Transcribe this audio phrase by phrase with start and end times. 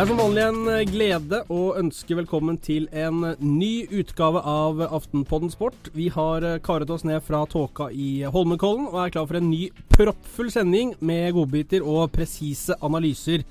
[0.00, 5.50] Det er som vanlig en glede å ønske velkommen til en ny utgave av Aftenpodden
[5.52, 5.90] Sport.
[5.92, 9.66] Vi har karet oss ned fra tåka i Holmenkollen og er klar for en ny
[9.92, 13.44] proppfull sending med godbiter og presise analyser.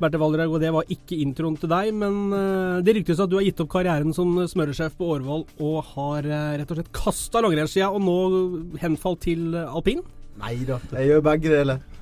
[0.00, 3.36] Berthe Valdrag, og det var ikke introen til deg, men eh, det ryktes at du
[3.36, 7.44] har gitt opp karrieren som smøresjef på Årvoll og har eh, rett og slett kasta
[7.44, 8.18] langrennsskia og nå
[8.80, 10.00] henfalt til alpin?
[10.40, 11.97] Nei da, jeg gjør begge deler.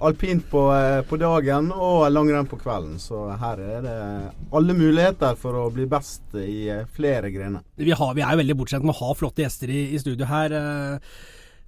[0.00, 2.94] Alpint på, eh, på dagen og langrenn på kvelden.
[3.02, 3.96] Så her er det
[4.56, 7.60] alle muligheter for å bli best i eh, flere grener.
[7.76, 10.28] Vi, har, vi er jo veldig bortskjemt med å ha flotte gjester i, i studio
[10.30, 10.56] her.
[10.56, 11.12] eh.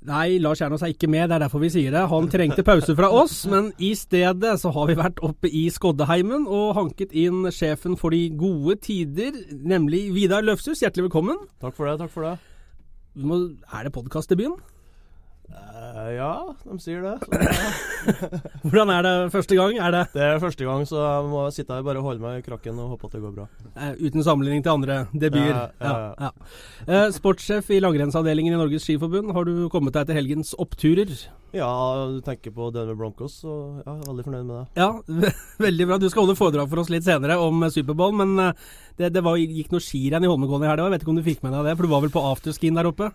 [0.03, 2.01] Nei, Lars Kjernås er ikke med, det er derfor vi sier det.
[2.11, 6.49] Han trengte pause fra oss, men i stedet så har vi vært oppe i Skoddeheimen
[6.51, 10.83] og hanket inn sjefen for de gode tider, nemlig Vidar Løfshus.
[10.83, 11.39] Hjertelig velkommen.
[11.63, 12.01] Takk for det.
[12.03, 12.35] takk for det.
[13.23, 13.39] Må,
[13.71, 14.59] er det podkastdebuten?
[15.53, 16.33] Eh, ja,
[16.65, 17.15] de sier det.
[17.27, 18.39] Så, ja.
[18.71, 19.77] Hvordan er det første gang?
[19.77, 22.47] Er det Det er første gang, så jeg må sitte her bare holde meg i
[22.47, 23.47] krakken og håpe at det går bra.
[23.77, 25.69] Uh, uten sammenligning til andre debuter?
[25.81, 26.33] Ja, ja, ja.
[26.87, 31.13] Eh, sportssjef i langrennsavdelingen i Norges Skiforbund, har du kommet deg til helgens oppturer?
[31.53, 31.73] Ja,
[32.09, 34.81] du tenker på Denver Broncos, så ja, jeg er veldig fornøyd med det.
[34.81, 35.33] Ja,
[35.67, 35.99] veldig bra.
[36.01, 38.63] Du skal holde foredrag for oss litt senere om Superbowl, men eh,
[38.97, 40.87] det, det var, gikk noe skirenn i Holmenkollen i helga.
[40.89, 42.81] Jeg vet ikke om du fikk med deg det, for du var vel på afterskien
[42.81, 43.11] der oppe?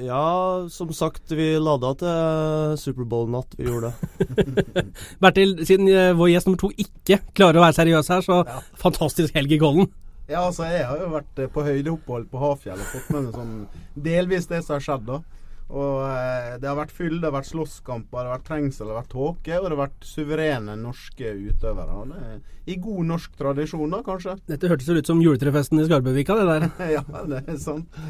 [0.00, 3.58] Ja, som sagt, vi lada til Superbowl-natt.
[3.58, 4.86] Vi gjorde det.
[5.22, 8.44] Bertil, siden eh, vår gjest nummer to ikke klarer å være seriøs her, så
[8.78, 9.90] fantastisk helg i Kollen.
[10.30, 13.34] Ja, altså jeg har jo vært eh, på høydeopphold på Hafjell og fått med meg
[13.34, 13.54] sånn
[13.98, 15.39] delvis det som har skjedd, da.
[15.70, 18.94] Og eh, det har vært fyll, det har vært slåsskamper, det har vært trengsel, det
[18.94, 21.98] har vært tåke, og det har vært suverene norske utøvere.
[22.00, 22.40] Og det er
[22.74, 24.36] I god norsk tradisjon, da, kanskje.
[24.50, 26.68] Dette hørtes jo ut som juletrefesten i Skarbøvika, det der.
[26.96, 28.00] ja, det er sant.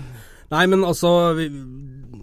[0.50, 1.50] Nei, men altså vi,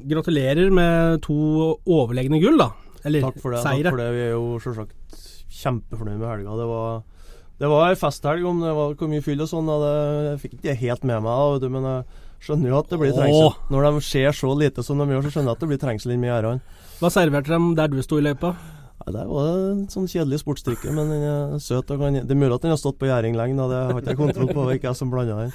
[0.07, 1.35] Gratulerer med to
[1.83, 2.71] overlegne gull, da.
[3.07, 3.61] Eller Takk for det.
[3.63, 3.89] seire.
[3.91, 4.09] Takk for det.
[4.15, 5.21] Vi er jo selvsagt
[5.57, 6.57] kjempefornøyd med helga.
[6.59, 6.97] Det var
[7.57, 9.69] det var ei festhelg, om det var hvor mye fyll og sånn.
[9.81, 9.93] det,
[10.27, 12.03] Jeg fikk ikke det helt med meg, da, vet du, men jeg
[12.43, 13.49] skjønner jo at det blir trengsel.
[13.51, 13.59] Åh.
[13.73, 16.15] Når de ser så lite som de gjør, så skjønner jeg at det blir trengsel
[16.15, 16.61] inni gjerdene.
[17.01, 18.55] Hva serverte de der du sto i løypa?
[19.07, 21.91] Nei, Det var en sånn kjedelig sportsdrikke, men den er søt.
[21.93, 23.67] og kan, Det er mulig at den har stått på gjæring lenge, da.
[23.69, 24.65] det har ikke jeg kontroll på.
[24.65, 25.53] Det er ikke jeg som blanda den.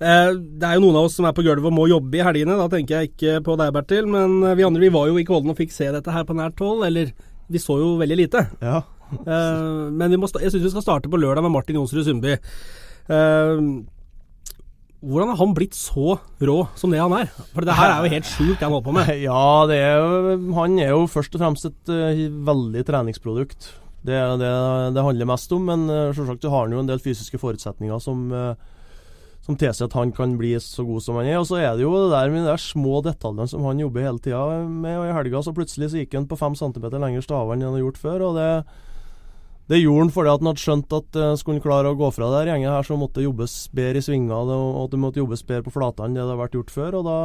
[0.00, 0.30] Eh,
[0.60, 2.58] det er jo noen av oss som er på gulvet og må jobbe i helgene.
[2.60, 4.06] Da tenker jeg ikke på deg, Bertil.
[4.10, 6.36] Men eh, vi andre vi var jo i Kollen og fikk se dette her på
[6.36, 6.84] nært hold.
[6.86, 7.14] Eller
[7.48, 8.44] vi så jo veldig lite.
[8.62, 8.82] Ja.
[9.14, 12.04] Eh, men vi må sta jeg syns vi skal starte på lørdag med Martin Jonsrud
[12.06, 12.36] Sundby.
[13.08, 13.64] Eh,
[15.04, 17.30] hvordan har han blitt så rå som det han er?
[17.52, 19.10] For det her er jo helt sjukt det han holder på med.
[19.24, 23.72] Ja, er jo, han er jo først og fremst et uh, veldig treningsprodukt.
[24.04, 24.52] Det er det
[24.96, 28.26] det handler mest om, men uh, selvsagt har han jo en del fysiske forutsetninger som,
[28.32, 28.56] uh,
[29.44, 31.40] som tilsier at han kan bli så god som han er.
[31.42, 34.24] Og så er det jo det der med de små detaljene som han jobber hele
[34.24, 34.98] tida med.
[35.02, 37.78] Og i helga så plutselig så gikk han på fem centimeter lengre staver enn han
[37.78, 38.28] har gjort før.
[38.30, 38.50] og det
[39.70, 42.10] det gjorde han fordi at han hadde skjønt at uh, skulle han klare å gå
[42.12, 45.22] fra det gjengen her, så måtte det jobbes bedre i svinga, og at det måtte
[45.22, 46.98] jobbes bedre på flatene enn det har vært gjort før.
[47.00, 47.18] og Da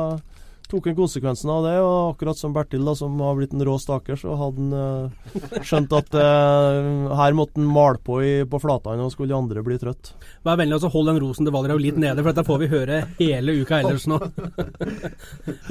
[0.70, 3.76] tok han konsekvensen av det, og akkurat som Bertil, da, som har blitt en rå
[3.82, 8.60] staker, så hadde han uh, skjønt at uh, her måtte han male på i, på
[8.62, 10.14] flatene, og skulle de andre bli trøtt.
[10.46, 13.02] Vær vennlig og hold den rosen til Valderhaug litt nede, for dette får vi høre
[13.18, 14.20] hele uka ellers nå.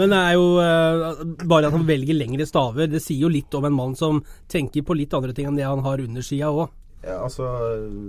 [0.01, 2.91] Men det er jo uh, bare at han velger lengre staver.
[2.91, 4.21] Det sier jo litt om en mann som
[4.51, 6.69] tenker på litt andre ting enn det han har under skia òg.
[7.05, 7.47] Ja, altså,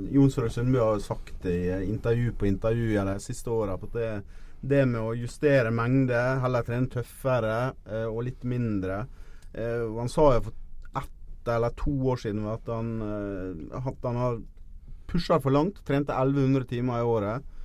[0.09, 4.07] Jonsrud Sundby har jo sagt det i intervju på intervju de siste åra at det,
[4.61, 9.05] det med å justere mengde, heller trene tøffere eh, og litt mindre
[9.53, 14.19] eh, Han sa jo for ett eller to år siden at han, eh, at han
[14.19, 14.41] har
[15.09, 15.79] pusha for langt.
[15.87, 17.55] Trente 1100 timer i året.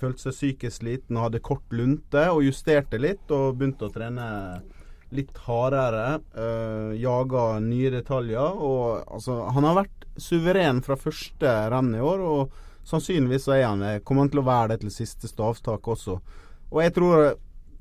[0.00, 4.28] Følte seg psykisk sliten og hadde kort lunte, og justerte litt og begynte å trene
[5.12, 6.20] litt hardere.
[6.32, 8.58] Uh, jaga nye detaljer.
[8.64, 12.56] Og altså, han har vært suveren fra første renn i år, og
[12.88, 13.86] sannsynligvis så er han.
[14.04, 16.18] Kommer han til å være det til siste stavtak også.
[16.72, 17.32] Og jeg tror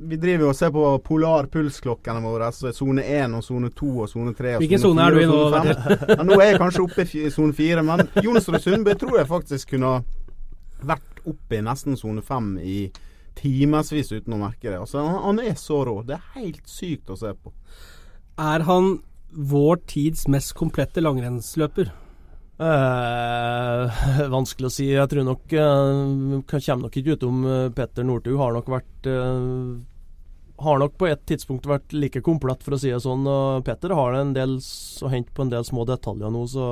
[0.02, 2.50] vi driver og ser på polarpulsklokkene våre.
[2.50, 4.56] Altså sone 1 og sone 2 og sone 3.
[4.64, 5.38] Hvilken sone er du i nå?
[6.16, 9.76] ja, nå er jeg kanskje oppe i sone 4, men Jonsrud Sundby tror jeg faktisk
[9.76, 10.00] kunne
[10.82, 12.80] vært oppe i nesten sone 5 i
[13.38, 14.80] timevis uten å merke det.
[14.80, 16.00] Altså, han, han, er så rå.
[16.08, 17.54] Det er helt sykt å se på.
[18.42, 18.96] Er han
[19.32, 21.94] vår tids mest komplette langrennsløper?
[22.62, 24.02] Eh,
[24.36, 24.86] vanskelig å si.
[24.92, 28.38] Jeg tror nok eh, Kommer nok ikke utom eh, Petter Northug.
[28.38, 29.48] Har nok vært eh,
[30.62, 33.26] Har nok på et tidspunkt vært like komplett, for å si det sånn.
[33.26, 36.68] Og Petter har en del å hente på en del små detaljer nå, så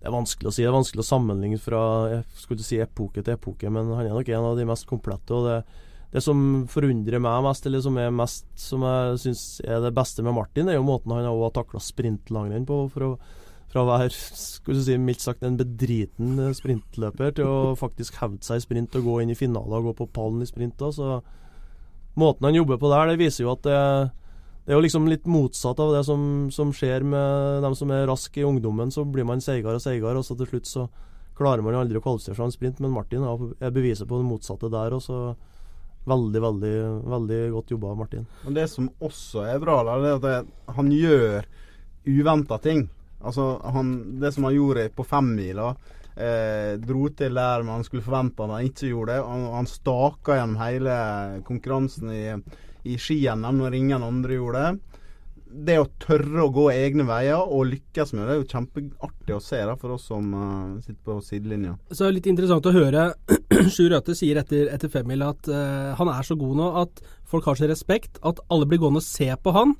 [0.00, 0.64] det er vanskelig å si.
[0.64, 1.82] Det er vanskelig å sammenligne fra
[2.14, 5.36] jeg skulle si epoke til epoke, men han er nok en av de mest komplette.
[5.36, 5.58] og det,
[6.14, 10.24] det som forundrer meg mest, eller som er mest Som jeg syns er det beste
[10.24, 12.80] med Martin, er jo måten han har takla sprintlangrenn på.
[12.94, 13.12] For å,
[13.70, 18.58] fra å være du si, mildt sagt en bedriten sprintløper til å faktisk hevde seg
[18.58, 20.82] i sprint og gå inn i finalen og gå på pallen i sprint.
[20.94, 21.20] Så
[22.18, 23.76] Måten han jobber på der, det viser jo at det,
[24.66, 28.08] det er jo liksom litt motsatt av det som, som skjer med dem som er
[28.10, 28.90] raske i ungdommen.
[28.90, 30.88] Så blir man seigere og seigere, og så til slutt så
[31.38, 32.82] klarer man aldri å kvalifisere seg en sprint.
[32.82, 34.98] Men Martin er beviset på det motsatte der.
[34.98, 35.22] og så
[36.08, 36.76] Veldig, veldig
[37.12, 38.22] veldig godt jobba, Martin.
[38.48, 41.44] Og Det som også er bra, det er at han gjør
[42.08, 42.86] uventa ting.
[43.20, 45.74] Altså, han, Det som han gjorde på femmila,
[46.16, 49.28] eh, dro til der man skulle forvente at han ikke gjorde det.
[49.28, 50.98] Han, han staka gjennom hele
[51.46, 52.24] konkurransen i
[52.82, 54.96] i ski-NM når ingen andre gjorde det.
[55.50, 59.42] Det å tørre å gå egne veier og lykkes med det, er jo kjempeartig å
[59.42, 61.74] se da, for oss som uh, sitter på sidelinja.
[61.90, 63.08] Så det er litt interessant å høre
[63.74, 67.50] Sjur Røthe sier etter, etter femmila at uh, han er så god nå at folk
[67.50, 69.74] har så respekt at alle blir gående og se på han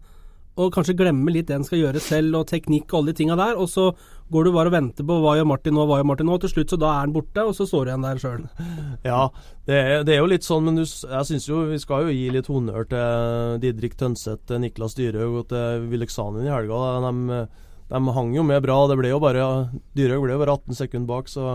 [0.61, 3.37] og kanskje glemme litt det en skal gjøre selv, og teknikk og alle de tinga
[3.39, 3.57] der.
[3.61, 3.87] Og så
[4.31, 6.37] går du bare og venter på hva gjør Martin nå, hva gjør Martin nå.
[6.43, 8.45] Til slutt så da er han borte, og så står du igjen der sjøl.
[9.11, 9.23] Ja,
[9.67, 12.15] det er, det er, jo litt sånn, men du, jeg syns jo vi skal jo
[12.15, 16.81] gi litt honnør til Didrik Tønseth, Niklas Dyrhaug og til Vileksanen i helga.
[17.06, 17.45] De,
[17.91, 18.83] de, hang jo med bra.
[18.91, 19.47] Det ble jo bare
[19.97, 21.47] Dyrhaug ble jo bare 18 sekunder bak, så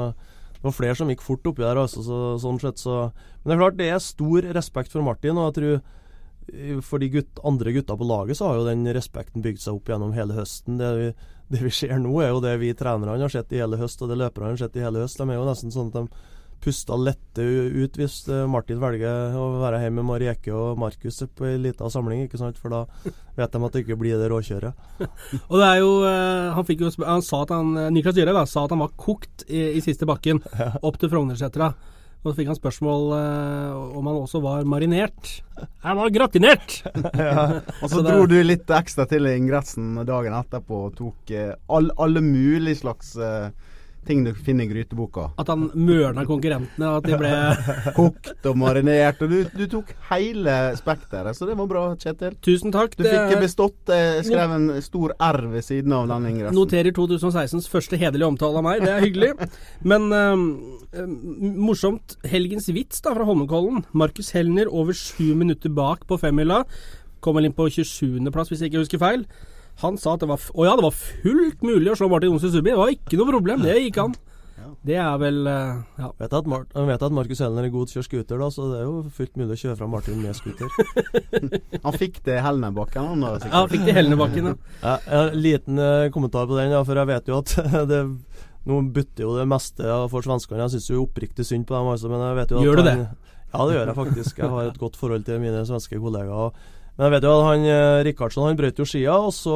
[0.56, 1.78] det var flere som gikk fort oppi der.
[1.78, 3.12] Altså, så, sånn sett, så.
[3.44, 5.38] Men det er klart, det er stor respekt for Martin.
[5.38, 5.84] og jeg tror
[6.86, 9.90] for de gutt, andre gutta på laget så har jo den respekten bygd seg opp
[9.90, 10.78] gjennom hele høsten.
[10.80, 11.10] Det vi,
[11.54, 14.12] det vi ser nå, er jo det vi trenerne har sett i hele høst, og
[14.12, 15.20] det løperne har sett i hele høst.
[15.22, 16.32] De er jo nesten sånn at de
[16.66, 21.46] puster lette ut hvis eh, Martin velger å være hjemme med Marieke og Markus på
[21.50, 22.58] ei lita samling, ikke sant?
[22.62, 22.86] for da
[23.36, 24.88] vet de at det ikke blir det råkjøret.
[25.52, 28.74] og det er jo, eh, Han jo, han sa at han, Niklas Dyrhaug sa at
[28.74, 30.42] han var kokt i, i siste bakken,
[30.88, 31.74] opp til Frognersetra.
[32.26, 35.30] Og så fikk han spørsmål uh, om han også var marinert.
[35.86, 36.80] Han var gratinert!
[37.14, 37.62] ja.
[37.84, 41.52] Og så, så dro du litt ekstra til i ingressen dagen etterpå og tok uh,
[41.70, 43.54] all, alle mulige slags uh,
[44.08, 45.30] ting du finner i gryteboka.
[45.42, 47.32] At han mørna konkurrentene, at de ble
[47.98, 49.22] Kokt og marinert.
[49.26, 52.38] Og du, du, tok hele spekteret, så det var bra, Kjetil.
[52.46, 52.98] Tusen takk.
[53.00, 53.80] Du fikk bestått.
[53.92, 56.58] Jeg skrev en stor R ved siden av den ingressen.
[56.58, 59.32] Noterer 2016s første hederlige omtale av meg, det er hyggelig.
[59.86, 61.06] Men uh,
[61.56, 62.18] morsomt.
[62.30, 63.84] Helgens vits da fra Holmenkollen.
[63.98, 66.64] Markus Helner over sju minutter bak på femmila.
[67.26, 69.26] Kom vel inn på 27.-plass, hvis jeg ikke husker feil.
[69.84, 72.54] Han sa at det var, å ja, det var fullt mulig å slå Martin Johnsen
[72.54, 72.72] Subi.
[72.72, 74.16] Det var ikke noe problem, det gikk an.
[74.86, 76.12] Det er vel uh, ja.
[76.20, 78.68] Vet at Mar vet at Markus Helner er god til å kjøre scooter, da, så
[78.70, 80.70] det er jo fullt mulig å kjøre fra Martin med scooter.
[81.86, 83.32] han fikk det i Helnebakken, han da?
[83.40, 83.52] Sikkert.
[83.52, 84.56] Ja, han fikk det i Helnebakken, ja.
[84.86, 84.96] ja.
[85.20, 87.56] En liten uh, kommentar på den, ja, for jeg vet jo at
[87.92, 88.02] det
[88.66, 90.64] nå bytter jo det meste for svenskene.
[90.64, 92.88] Jeg syns jo oppriktig synd på dem, altså, men jeg vet jo at Gjør du
[92.88, 92.96] det?
[93.02, 94.40] ja, det gjør jeg faktisk.
[94.42, 96.56] Jeg har et godt forhold til mine svenske kollegaer.
[96.96, 99.56] Men jeg vet jo at han eh, Rikardsson han brøt jo skia, og så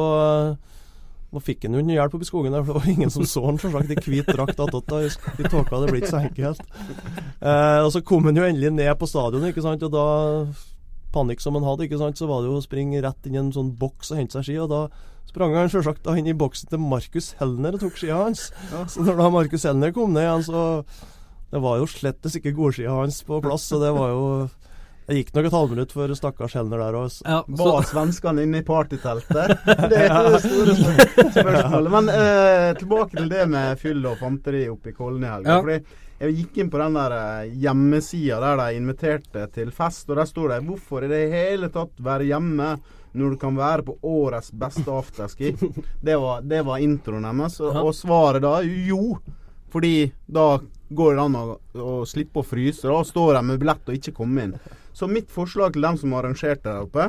[1.30, 3.44] og eh, fikk han jo hjelp oppi skogen der, for det var ingen som så
[3.46, 4.90] han selvsagt i hvit drakt attåt.
[4.90, 6.66] I tåka, det blir ikke så enkelt.
[7.40, 10.06] Eh, og så kom han jo endelig ned på stadionet, ikke sant, og da
[11.14, 13.40] panikk som han hadde, ikke sant, så var det jo å springe rett inn i
[13.40, 14.58] en sånn boks og hente seg ski.
[14.62, 14.82] og da
[15.30, 18.50] sprang han selvsagt inn i boksen til Markus Helner og tok skia hans.
[18.90, 20.84] Så når da Markus Helner kom ned igjen, så
[21.50, 24.26] Det var jo slettes ikke godskia hans på plass, så det var jo
[25.10, 27.16] det gikk nok et halvminutt for stakkars Helner der òg.
[27.26, 29.56] Ja, var svenskene inne i partyteltet?
[29.90, 31.90] Det er det store spørsmålet.
[31.96, 35.58] Men eh, tilbake til det med fyll og fanteri oppe i Kollen i helga.
[35.66, 35.80] Ja.
[36.22, 40.30] jeg gikk inn på den der eh, hjemmesida der de inviterte til fest, og der
[40.30, 42.78] står det 'Hvorfor i det hele tatt være hjemme?'
[43.12, 45.56] når du kan være på årets beste afterski.
[46.06, 47.60] Det var, det var introen deres.
[47.60, 49.18] Og, og svaret da jo,
[49.70, 52.86] Fordi da går det an å, å slippe å fryse.
[52.86, 54.54] Da står de med billett og ikke komme inn.
[55.00, 57.06] Så mitt forslag til dem som arrangerte der oppe,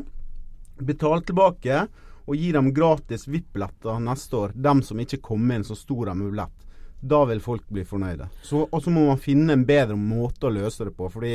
[0.80, 1.82] betal tilbake
[2.24, 4.54] og gi dem gratis VIP-billetter neste år.
[4.56, 6.62] Dem som ikke kom inn, så sto de billett.
[7.02, 8.30] Da vil folk bli fornøyde.
[8.62, 11.10] Og så må man finne en bedre måte å løse det på.
[11.12, 11.34] Fordi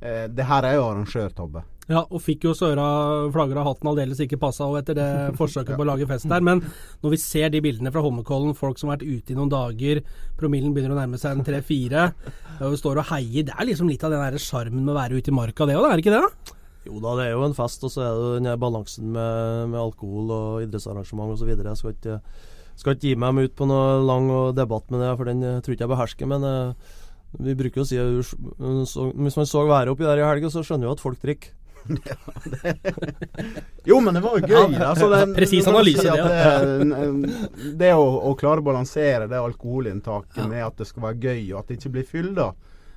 [0.00, 1.64] eh, det her er jo arrangørtabbe.
[1.90, 2.84] Ja, og fikk jo Søra
[3.34, 5.08] flagger av hatten aldeles ikke passa og etter det
[5.40, 6.44] forsøket på å lage fest der.
[6.46, 6.62] Men
[7.02, 10.04] når vi ser de bildene fra Holmenkollen, folk som har vært ute i noen dager,
[10.38, 12.12] promillen begynner å nærme seg en tre-fire,
[12.60, 15.34] og står og heier, det er liksom litt av den sjarmen med å være ute
[15.34, 16.56] i marka, det òg, er det ikke det?
[16.86, 19.82] Jo da, det er jo en fest, og så er det den balansen med, med
[19.82, 21.50] alkohol og idrettsarrangement osv.
[21.52, 22.20] Jeg skal ikke,
[22.80, 25.84] skal ikke gi meg ut på noe lang debatt med det, for den tror ikke
[25.84, 26.30] jeg behersker.
[26.30, 26.94] Men uh,
[27.38, 30.64] vi bruker jo å si at hvis man så været oppi der i helga, så
[30.66, 31.56] skjønner jo at folk drikker.
[31.88, 32.16] Ja,
[33.88, 34.74] jo, men det var jo gøy.
[34.84, 37.76] Altså, Presis analyse, si det.
[37.80, 40.48] Det, å, å, klare å balansere det alkoholinntaket ja.
[40.50, 42.50] med at det skal være gøy, og at det ikke blir fyll, da.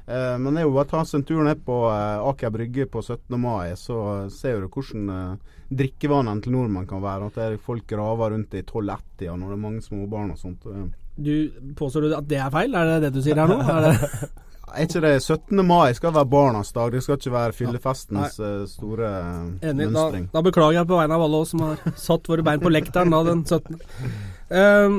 [0.05, 2.51] Eh, men det er jo bare å ta seg en tur ned på eh, Aker
[2.53, 3.37] Brygge på 17.
[3.39, 3.97] mai, så
[4.33, 7.29] ser du hvordan eh, drikkevanene til nordmenn kan være.
[7.29, 10.67] At det er folk graver rundt i 12-1-tida når det er mange småbarn og sånt.
[11.15, 12.73] Du Påstår du at det er feil?
[12.75, 13.59] Er det det du sier her nå?
[13.61, 14.29] Er det
[14.73, 15.65] er ikke det 17.
[15.67, 16.91] mai skal være barnas dag?
[16.91, 18.53] Det skal ikke være fyllefestens ja.
[18.61, 19.09] uh, store
[19.61, 19.89] Enig.
[19.91, 20.29] mønstring.
[20.31, 22.71] Da, da, beklager jeg på vegne av alle oss som har satt våre bein på
[22.73, 23.77] lekteren da den 17.
[24.49, 24.97] Um,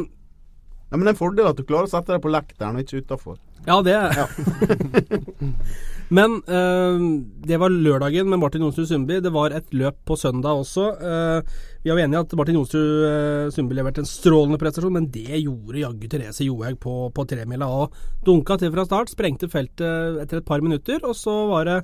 [0.94, 2.87] ja, men det er en fordel at du klarer å sette deg på lekteren og
[2.87, 3.40] ikke utafor.
[3.66, 4.28] Ja, det er ja.
[6.12, 7.00] Men uh,
[7.46, 9.20] det var lørdagen med Martin Jonsrud Sundby.
[9.25, 10.87] Det var et løp på søndag også.
[11.00, 11.40] Uh,
[11.84, 15.40] vi er jo enige at Martin Jonsrud uh, Sundby leverte en strålende prestasjon, men det
[15.40, 18.00] gjorde jaggu Therese Johaug på, på tremila òg.
[18.26, 21.78] Dunka til fra start, sprengte feltet etter et par minutter, og så var det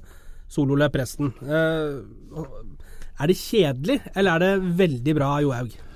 [0.50, 1.30] sololøp resten.
[1.46, 5.89] er det kjedelig, eller er det veldig bra Johaug?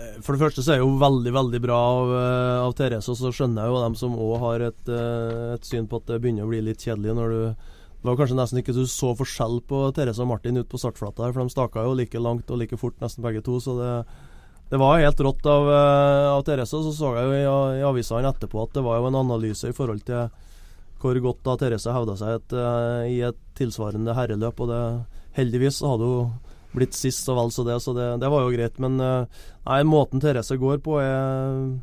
[0.00, 3.10] Eh, for det første så er det jo veldig veldig bra av, eh, av Therese,
[3.12, 6.06] og så skjønner jeg jo dem som òg har et, eh, et, syn på at
[6.06, 7.54] det begynner å bli litt kjedelig når du
[8.00, 11.20] Det var kanskje nesten ikke du så forskjell på Therese og Martin ute på startflata
[11.20, 14.06] her, for de staka jo like langt og like fort nesten begge to, så det,
[14.70, 16.72] det var helt rått av, av Therese.
[16.72, 17.44] Og så så jeg jo i,
[17.76, 20.30] i avisene etterpå at det var jo en analyse i forhold til
[20.96, 22.56] hvor godt da Therese hevda seg et,
[23.04, 24.82] i et tilsvarende herreløp, og det
[25.36, 26.32] heldigvis hadde hun
[26.74, 28.80] blitt sist og vel så det, så det, det var jo greit.
[28.82, 31.78] Men eh, nei, måten Therese går på er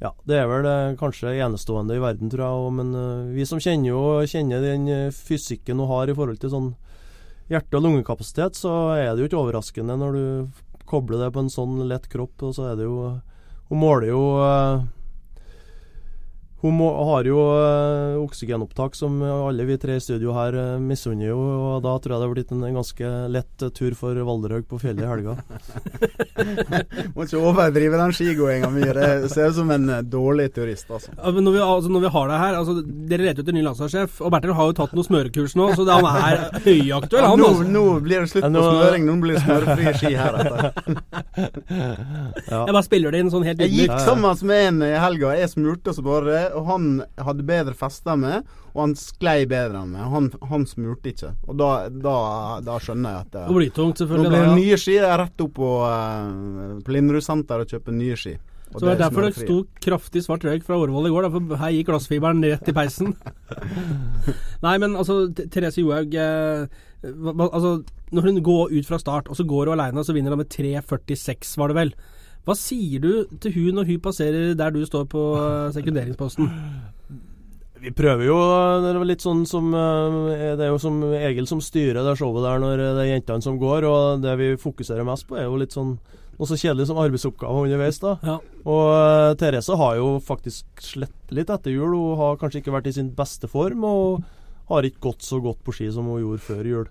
[0.00, 2.76] ja, det er vel eh, kanskje enestående i verden, tror jeg.
[2.78, 6.70] Men uh, vi som kjenner jo kjenner den fysikken hun har i forhold til sånn
[7.50, 11.52] hjerte- og lungekapasitet, så er det jo ikke overraskende når du kobler det på en
[11.52, 12.46] sånn lett kropp.
[12.48, 13.18] Og så er det jo
[13.70, 14.22] Hun måler jo
[16.60, 21.30] hun må, har jo ø, oksygenopptak som alle vi tre i studio her øh, misunner
[21.30, 24.80] jo, og da tror jeg det har blitt en ganske lett tur for Valderhaug på
[24.82, 25.36] fjellet i helga.
[27.14, 28.82] må ikke overdrive den skigåinga mi.
[28.84, 31.10] Det ser ut som en dårlig turist, altså.
[31.16, 32.72] Ja, men når vi, altså, når vi, har deg her altså,
[33.10, 36.06] Dere leter etter ny landslagssjef, og Bertil har jo tatt noen smørekurs nå, så han
[36.10, 36.36] er
[36.66, 37.38] høyaktuell, han.
[37.40, 37.64] Nå, altså.
[37.72, 40.32] nå, blir det slutt på smøring, nå blir det smørefrie ski her
[42.50, 42.60] ja.
[42.66, 45.48] Jeg bare spiller det inn sånn helt Jeg gikk sammen med en i helga, jeg
[45.52, 46.88] smurte så bare og han
[47.20, 50.06] hadde bedre fester med, og han sklei bedre enn meg.
[50.12, 51.32] Han, han smurte ikke.
[51.48, 52.16] Og da, da,
[52.66, 54.30] da skjønner jeg at det, det blir tungt, selvfølgelig.
[54.30, 54.94] Nå blir det nye ski.
[54.98, 58.36] Jeg er rett opp på, uh, på Linderud senter og kjøper nye ski.
[58.70, 61.26] Og så det er derfor det sto kraftig svart røyk fra Årvoll i går.
[61.34, 63.16] For her gikk glassfiberen rett i peisen.
[64.66, 66.68] Nei, men altså, Therese Johaug eh,
[67.02, 67.72] altså,
[68.14, 70.44] Når hun går ut fra start, og så går hun alene, og så vinner hun
[70.44, 71.94] med 3,46, var det vel.
[72.48, 73.10] Hva sier du
[73.42, 76.48] til hun når hun passerer der du står på eh, sekunderingsposten?
[77.80, 78.36] Vi prøver jo
[78.84, 82.44] Det er litt sånn som eh, Det er jo som Egil som styrer det showet
[82.44, 85.60] der når det er jentene som går, og det vi fokuserer mest på, er jo
[85.60, 85.94] litt sånn
[86.40, 87.98] noe så kjedelig som arbeidsoppgaver underveis.
[88.00, 88.14] da.
[88.24, 88.38] Ja.
[88.64, 91.92] Og uh, Therese har jo faktisk slett litt etter jul.
[91.92, 94.22] Hun har kanskje ikke vært i sin beste form, og
[94.70, 96.88] har ikke gått så godt på ski som hun gjorde før jul.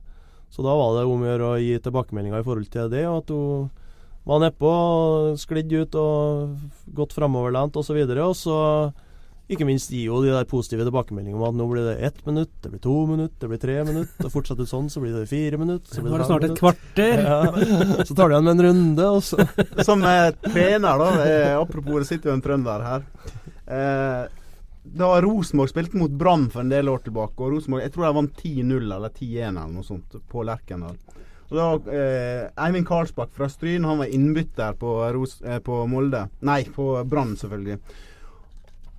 [0.54, 3.24] Så da var det om å gjøre å gi tilbakemeldinger i forhold til det, og
[3.24, 3.72] at hun
[4.28, 4.72] var nedpå,
[5.40, 6.58] sklidd ut og
[6.96, 8.02] gått framoverlent osv.
[8.04, 8.58] Og, så og så
[9.50, 12.52] ikke minst gir jo de der positive tilbakemeldingene om at nå blir det ett minutt,
[12.62, 15.58] det blir to minutt, det blir tre minutt, og fortsetter sånn, så blir det fire
[15.58, 15.88] minutt.
[15.90, 17.24] Så blir det, det snart et kvarter.
[17.26, 18.04] Ja.
[18.06, 19.42] Så tar du igjen med en runde, og så
[19.88, 23.08] Som eh, trener, da, eh, apropos det sitter jo en trønder her.
[23.66, 24.22] Eh,
[25.02, 28.16] da Rosenborg spilte mot Brann for en del år tilbake, og Rosenborg jeg tror de
[28.20, 31.02] vant 10-0 eller 10-1 eller noe sånt på Lerkendal.
[31.50, 36.28] Og da, eh, Eivind Karlsbakk fra Stryn han var innbytter på, Ros, eh, på Molde.
[36.46, 37.80] Nei, på Brann, selvfølgelig.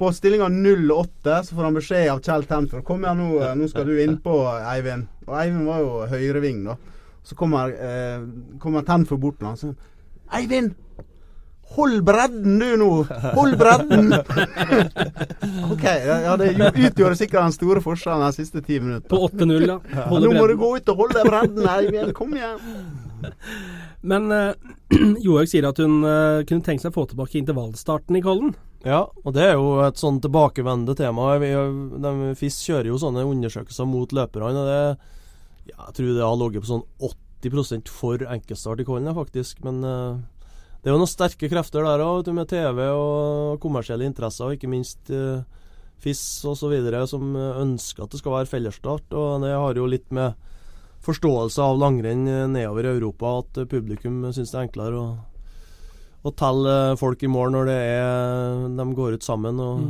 [0.00, 3.69] På stillinga 08 så får han beskjed av Kjell Tenfor Kom igjen, nå, eh, nå
[3.69, 4.35] skal du innpå,
[4.73, 5.07] Eivind.
[5.28, 6.76] Og Eivind var jo høyreving, da.
[7.23, 8.25] Så kommer, eh,
[8.59, 9.75] kommer Tenfor bort til ham og sier
[10.33, 10.75] Eivind!
[11.76, 12.88] Hold bredden, du, nå!
[13.36, 14.14] Hold bredden!
[15.72, 15.84] OK.
[15.84, 19.06] Ja, det utgjorde sikkert den store forskjellen de siste ti minuttene.
[19.10, 19.76] På 8-0, ja.
[20.10, 22.10] Holde Nå må du gå ut og holde bredden, her.
[22.16, 22.58] Kom igjen.
[24.00, 24.50] Men uh,
[25.24, 28.54] Johaug sier at hun uh, kunne tenkt seg å få tilbake intervallstarten i Kollen.
[28.86, 31.34] Ja, og det er jo et sånn tilbakevendende tema.
[31.42, 31.52] Vi,
[32.00, 34.82] de, FIS kjører jo sånne undersøkelser mot løperne, og det
[35.68, 36.86] ja, Jeg tror det har ligget på sånn
[37.44, 39.60] 80% for enkeltstart i Kollen, faktisk.
[39.66, 40.14] Men eh,
[40.80, 44.70] det er jo noen sterke krefter der òg, med TV og kommersielle interesser, og ikke
[44.72, 45.42] minst uh,
[46.00, 46.72] FIS osv.,
[47.10, 49.12] som eh, ønsker at det skal være fellesstart.
[49.12, 50.32] Og det har jo litt med
[51.04, 55.10] forståelse av langrenn eh, nedover i Europa at publikum syns det er enklere å
[56.20, 59.84] å telle folk i mål når det er de går ut sammen og,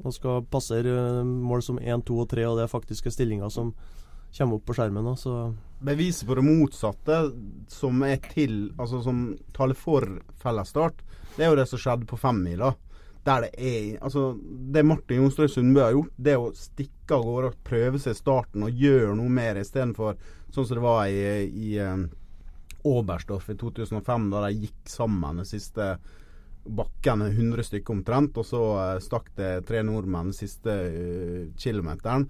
[0.00, 3.74] og skal passere mål som 1, 2 og 3, og det er faktiske stillinger som
[4.36, 5.04] kommer opp på skjermen.
[5.04, 7.16] nå, så Beviset på det motsatte,
[7.70, 10.06] som er til Altså som taler for
[10.42, 11.04] fellesstart,
[11.36, 12.72] det er jo det som skjedde på femmila.
[13.24, 14.32] Der det er Altså,
[14.74, 18.18] det Martin Jonstrøy Sundbø har gjort, det å stikke av gårde og prøve seg i
[18.18, 20.16] starten og gjøre noe mer istedenfor
[20.50, 22.06] sånn som det var i, i eh,
[22.88, 25.90] Oberstdorf i 2005, da de gikk sammen de siste
[26.68, 32.28] bakkene, 100 stykker omtrent, og så eh, stakk det tre nordmenn den siste eh, kilometeren.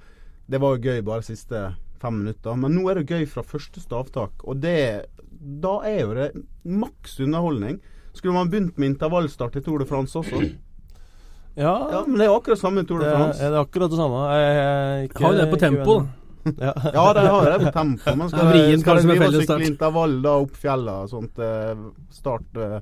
[0.49, 1.63] Det var jo gøy bare siste
[2.01, 4.45] fem minutter, men nå er det gøy fra første stavtak.
[4.45, 5.07] Og det
[5.39, 6.31] Da er jo det
[6.65, 7.81] maks underholdning.
[8.13, 10.41] Skulle man begynt med intervallstart i Tour de France også?
[11.59, 13.99] Ja, Ja, men det er akkurat samme Tour det de er, Det er akkurat det
[13.99, 14.19] samme.
[14.31, 15.95] Jeg, jeg, ikke, Har jo det på tempo.
[16.59, 16.73] Ja.
[16.95, 18.13] Ja, det har jeg på tempo.
[18.21, 21.41] Men skal, vrien de, skal drive og sykle intervall da opp fjellet og sånt?
[21.43, 21.83] eh,
[22.15, 22.79] Start eh,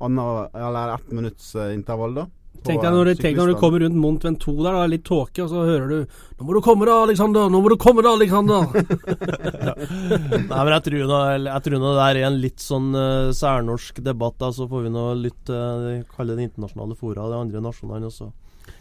[0.00, 0.24] anna,
[0.56, 2.24] eller ett minutts eh, intervall, da?
[2.62, 5.50] Tenk deg når, du- når du kommer rundt Mont Ventoux der, da, litt tåke, og
[5.50, 6.06] så hører du
[6.38, 7.48] 'Nå må du komme da, Alexander!
[7.50, 8.64] Nå må du komme da, Alexander!'
[10.48, 14.00] Nei, men jeg tror, nå, jeg tror nå det er en litt sånn uh, særnorsk
[14.04, 14.38] debatt.
[14.40, 18.08] Da, så får vi nå lytte til de kaller det internasjonale fora, de andre nasjonene
[18.08, 18.30] også.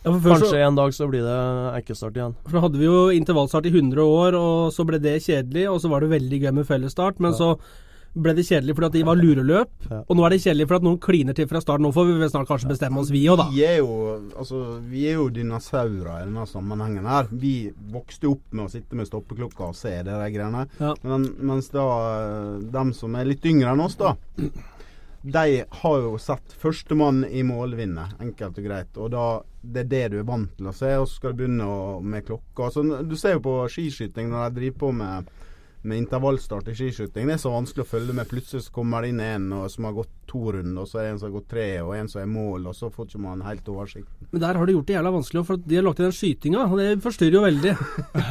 [0.05, 1.37] Ja, for før så- Kanskje en dag så blir det
[1.83, 2.35] enkeltstart igjen.
[2.45, 5.81] For da hadde vi jo intervallstart i 100 år, og så ble det kjedelig, og
[5.83, 7.57] så var det veldig gøy med fellesstart, men så
[8.13, 10.01] ble det kjedelig fordi at de var lureløp, Ja.
[10.07, 11.81] og nå er det kjedelig for at noen kliner til fra start.
[11.81, 13.47] Nå får vi vel snart kanskje bestemme oss, vi òg, da.
[13.49, 13.95] Vi er jo
[14.37, 17.27] altså, vi er jo dinosaurer i denne sammenhengen her.
[17.31, 20.67] Vi vokste opp med å sitte med stoppeklokka og se det der greiene.
[20.79, 20.93] Ja.
[21.03, 21.87] Men, mens da
[22.19, 24.15] eh, dem som er litt yngre enn oss, da
[25.23, 28.97] de har jo sett førstemann i mål vinne, enkelt og greit.
[28.99, 29.27] Og da
[29.63, 32.01] det er det du er vant til å se, og så skal du begynne å,
[32.03, 32.67] med klokka.
[32.75, 35.29] Så, du ser jo på skiskyting når de driver på med,
[35.83, 37.27] med intervallstart i skiskyting.
[37.27, 38.27] Det er så vanskelig å følge med.
[38.31, 41.05] Plutselig så kommer det inn en og, som har gått to runder, og så er
[41.05, 43.09] det en som har gått tre, og en som er i mål, og så får
[43.09, 44.07] ikke man helt oversikt.
[44.31, 46.67] Men der har de gjort det jævla vanskelig, for de har lagt inn den skytinga,
[46.69, 47.73] og det forstyrrer jo veldig.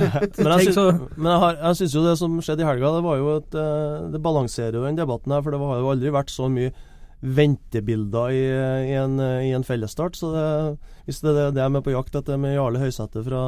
[0.42, 4.22] Men jeg, syns, jo det som skjedde i helga, det var jo at eh, Det
[4.24, 6.72] balanserer jo den debatten her, for det har jo aldri vært så mye
[7.22, 8.42] ventebilder i,
[8.88, 10.16] i, en, i en fellesstart.
[10.18, 10.48] Så det,
[11.06, 13.44] hvis det er det jeg er med på jakt etter med Jarle Høysæter fra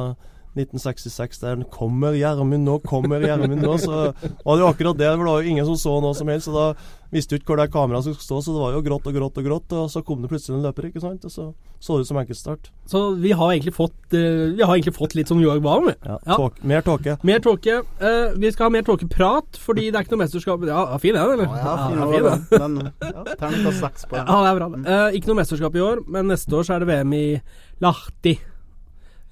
[0.55, 4.13] 1966 der den 'Kommer Gjermund nå, kommer Gjermund nå', så
[4.45, 5.11] var det jo akkurat det.
[5.17, 6.47] For det var jo ingen som så noe som helst.
[6.47, 6.73] Så da
[7.11, 9.37] visste du ikke hvor det kameraet skulle stå, så det var jo grått og grått
[9.37, 9.71] og grått.
[9.71, 11.25] Og så kom det plutselig en løper, ikke sant.
[11.25, 12.71] Og så så det ut som enkeltstart.
[12.89, 15.85] Så vi har egentlig fått, eh, vi har egentlig fått litt som Johaug ba om,
[15.85, 15.93] vi.
[16.05, 16.49] Ja, Ja.
[16.63, 17.17] mer tåke.
[17.23, 17.83] Mer tåke.
[18.01, 21.13] Uh, vi skal ha mer tåkeprat, fordi det er ikke noe mesterskap Ja, ja, fin
[21.13, 21.45] den, eller?
[21.45, 22.47] Ja, fin, ja, ja, den.
[22.49, 22.75] den.
[22.75, 24.25] den ja, Terningkast seks på den.
[24.25, 24.69] Ja, det er bra.
[24.69, 24.87] det.
[24.87, 27.41] Eh, ikke noe mesterskap i år, men neste år så er det VM i
[27.81, 28.39] Lahti.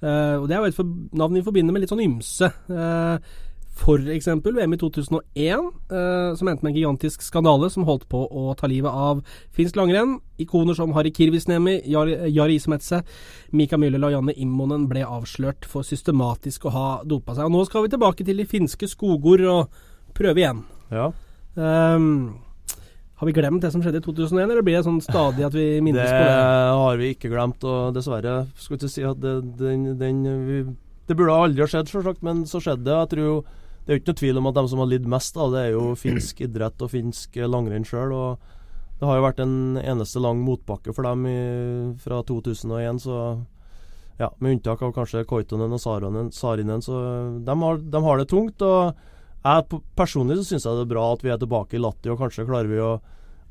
[0.04, 2.50] Eh, og Det er jo et navn vi forbinder med litt sånn ymse.
[2.68, 3.18] Eh,
[3.74, 8.20] for eksempel VM i 2001, eh, som endte med en gigantisk skandale som holdt på
[8.22, 9.24] å ta livet av
[9.56, 10.20] finsk langrenn.
[10.38, 13.02] Ikoner som Harry Kirvisnemi, Jari, Ismetse,
[13.52, 17.48] Mika Myhrlela og Janne Immonen ble avslørt for systematisk å ha dopa seg.
[17.48, 19.68] Og Nå skal vi tilbake til de finske skogord og
[20.14, 20.62] prøve igjen.
[20.94, 21.10] Ja.
[21.56, 22.36] Ehm,
[23.14, 25.66] har vi glemt det som skjedde i 2001, eller blir det sånn stadig at vi
[25.84, 26.32] minnes Det på det?
[26.34, 30.58] Det har vi ikke glemt, og dessverre skulle ikke si at det, den, den vi,
[31.06, 32.96] Det burde aldri ha skjedd, selvsagt, men så skjedde det.
[32.96, 33.36] Jeg tror jo
[33.84, 35.62] Det er jo ikke noe tvil om at de som har lidd mest av det,
[35.62, 38.14] er jo finsk idrett og finsk langrenn sjøl.
[38.98, 41.40] Det har jo vært en eneste lang motbakke for dem i,
[42.00, 43.18] fra 2001, så
[44.18, 47.00] ja, med unntak av kanskje Koitonen og Sarinen, så
[47.44, 48.62] de har, de har det tungt.
[48.62, 48.94] og
[49.44, 52.20] jeg, personlig så syns jeg det er bra at vi er tilbake i Latti, og
[52.20, 52.94] kanskje klarer vi å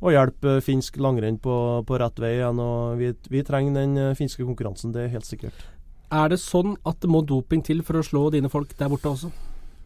[0.03, 1.55] å hjelpe finsk langrenn på,
[1.87, 2.59] på rett vei igjen.
[2.59, 5.65] og Vi, vi trenger den eh, finske konkurransen, det er helt sikkert.
[6.13, 9.13] Er det sånn at det må doping til for å slå dine folk der borte
[9.13, 9.31] også?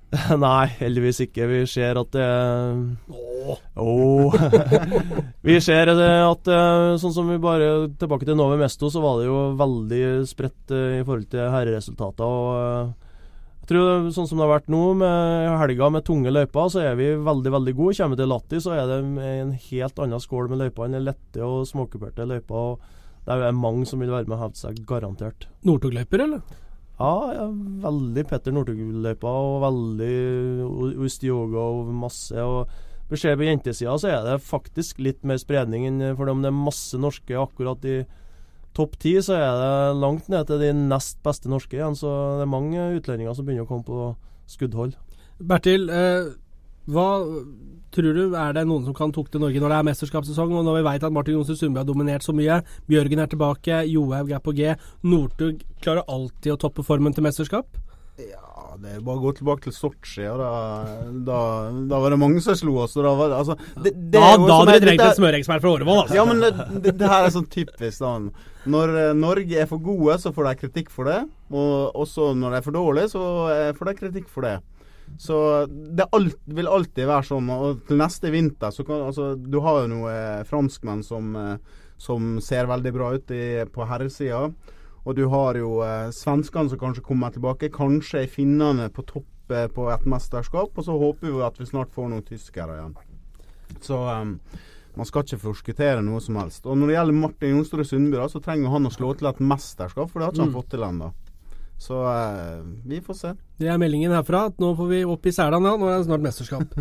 [0.40, 1.48] Nei, heldigvis ikke.
[1.52, 2.28] Vi ser at det
[3.78, 4.38] Åh.
[5.48, 9.28] vi ser at eh, sånn som vi bare Tilbake til Nove Mesto, så var det
[9.28, 12.26] jo veldig spredt eh, i forhold til herreresultater.
[12.26, 12.96] og eh,
[13.68, 16.94] Jeg tror Sånn som det har vært nå, med helga med tunge løyper, så er
[16.96, 17.98] vi veldig veldig gode.
[17.98, 21.44] Kommer vi til Latti, så er det en helt annen skål med løyper enn lette
[21.44, 22.56] og småkuperte løyper.
[22.56, 25.50] og Det er mange som vil være med og hevde seg, garantert.
[25.68, 26.46] Northug-løyper, eller?
[26.96, 27.50] Ja, ja,
[27.84, 32.40] veldig Petter Northug-løypa og veldig Ustioga og masse.
[32.40, 32.72] og
[33.12, 36.40] Beskjed på jentesida så er det faktisk litt mer spredning enn for dem.
[36.40, 37.98] det er masse norske akkurat i
[38.78, 41.98] topp ti, så er det langt ned til de nest beste norske igjen.
[41.98, 44.12] Så det er mange utlendinger som begynner å komme på
[44.50, 44.96] skuddhold.
[45.38, 46.30] Bertil, eh,
[46.88, 47.08] hva
[47.92, 50.80] tror du er det noen som kan tukte Norge når det er mesterskapssesong, og når
[50.80, 54.44] vi vet at Martin Johnsen Sundby har dominert så mye, Bjørgen er tilbake, Johaug er
[54.44, 54.74] på G,
[55.08, 57.80] Northug klarer alltid å toppe formen til mesterskap?
[58.18, 60.26] Ja, det er bare å gå tilbake til Sotsji.
[60.26, 60.52] Da,
[61.28, 61.40] da,
[61.90, 62.96] da, var det mange som slo oss.
[62.98, 66.18] Da var, altså, det, det da da hadde dere trengt en smøreekspert fra Årevoll, altså.
[66.18, 68.02] Ja, men det, det, det, her er sånn typisk.
[68.02, 68.16] da
[68.68, 71.22] Når uh, Norge er for gode, så får de kritikk for det.
[71.54, 74.58] Og også når de er for dårlige, så uh, får de kritikk for det.
[75.24, 77.52] Så det alt, vil alltid være sånn.
[77.54, 81.32] Og til neste vinter så kan altså, Du har jo noen uh, franskmenn som,
[81.98, 84.50] som ser veldig bra ut i, på herresida.
[85.08, 87.72] Og du har jo eh, svenskene som kanskje kommer tilbake.
[87.72, 90.74] Kanskje er finnene på topp eh, på et mesterskap.
[90.76, 92.98] Og så håper vi at vi snart får noen tyskere igjen.
[93.84, 94.34] Så um,
[94.98, 96.66] man skal ikke forskuttere noe som helst.
[96.66, 100.10] Og når det gjelder Martin Jonsrud Sundby, så trenger han å slå til et mesterskap,
[100.12, 100.50] for det har ikke mm.
[100.50, 101.14] han fått til ennå.
[101.78, 103.32] Så eh, vi får se.
[103.62, 104.48] Det er meldingen herfra.
[104.50, 105.78] at Nå får vi opp i selene, ja.
[105.78, 106.74] Nå er det snart mesterskap.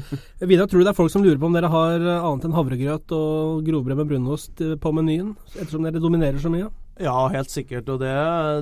[0.49, 3.13] Vidar, tror du det er folk som lurer på om dere har annet enn havregrøt
[3.17, 6.73] og grovbrød med brunost på menyen, ettersom dere dominerer så mye?
[6.97, 7.89] Ja, helt sikkert.
[7.93, 8.15] Og det,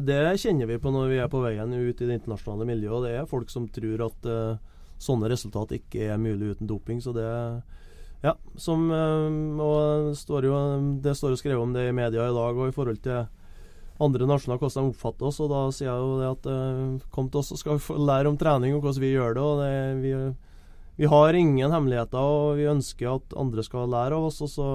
[0.09, 2.97] det, kjenner vi på når vi er på veien ut i det internasjonale miljøet.
[2.97, 4.59] og Det er folk som tror at uh,
[4.99, 6.99] sånne resultat ikke er mulig uten doping.
[7.03, 7.31] Så det
[8.25, 10.59] Ja, som uh, Og står jo,
[11.05, 13.27] det står jo skrevet om det i media i dag og i forhold til
[14.03, 15.43] andre nasjoner, hvordan de oppfatter oss.
[15.45, 18.33] Og da sier jeg jo det at uh, kom til oss, så skal få lære
[18.33, 19.45] om trening og hvordan vi gjør det.
[19.45, 20.15] og det, vi,
[21.03, 24.41] vi har ingen hemmeligheter, og vi ønsker at andre skal lære av oss.
[24.47, 24.69] og så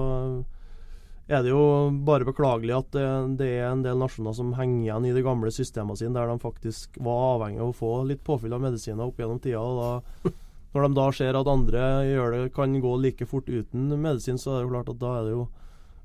[1.30, 3.08] er det jo bare beklagelig at det,
[3.38, 6.42] det, er en del nasjoner som henger igjen i de gamle systemene sine, der de
[6.42, 9.62] faktisk var avhengig av å få litt påfyll av medisiner opp gjennom tida.
[9.62, 10.32] og da,
[10.74, 14.54] Når de da ser at andre gjør det, kan gå like fort uten medisin, så
[14.54, 15.44] er det jo klart at da er det jo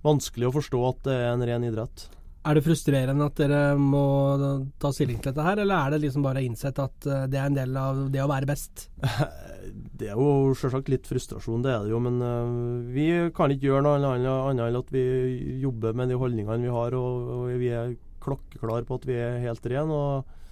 [0.06, 2.08] vanskelig å forstå at det er en ren idrett.
[2.45, 4.04] Er det frustrerende at dere må
[4.82, 7.49] ta stilling til dette her, eller er det liksom bare innsett at eh, det er
[7.49, 8.89] en del av det å være best?
[9.65, 11.99] Det er jo selvsagt litt frustrasjon, det er det jo.
[12.04, 15.01] Men uh, vi kan ikke gjøre noe annet enn at vi
[15.63, 19.39] jobber med de holdningene vi har, og, og vi er klokkeklare på at vi er
[19.41, 19.95] helt rene.
[19.95, 20.44] og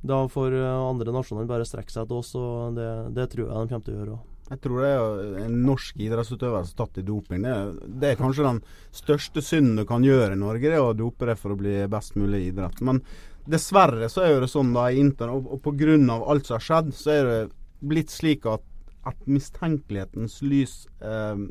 [0.00, 3.54] Da får eh, andre nasjoner bare strekke seg til oss, og det, det tror jeg
[3.54, 4.20] de kommer til å gjøre.
[4.50, 7.44] Jeg tror det er en norsk idrettsutøver som tatt i doping.
[7.44, 7.56] Det
[8.02, 8.62] det er, kanskje den
[8.96, 12.16] største synden du kan gjøre i Norge, det å dope det for å bli best
[12.18, 12.80] mulig i idrett.
[12.82, 12.98] Men
[13.46, 15.94] dessverre så er det sånn da i internett, og, og pga.
[16.18, 17.38] alt som har skjedd, så er det
[17.80, 18.66] blitt slik at,
[19.06, 21.46] at mistenkelighetens lys eh,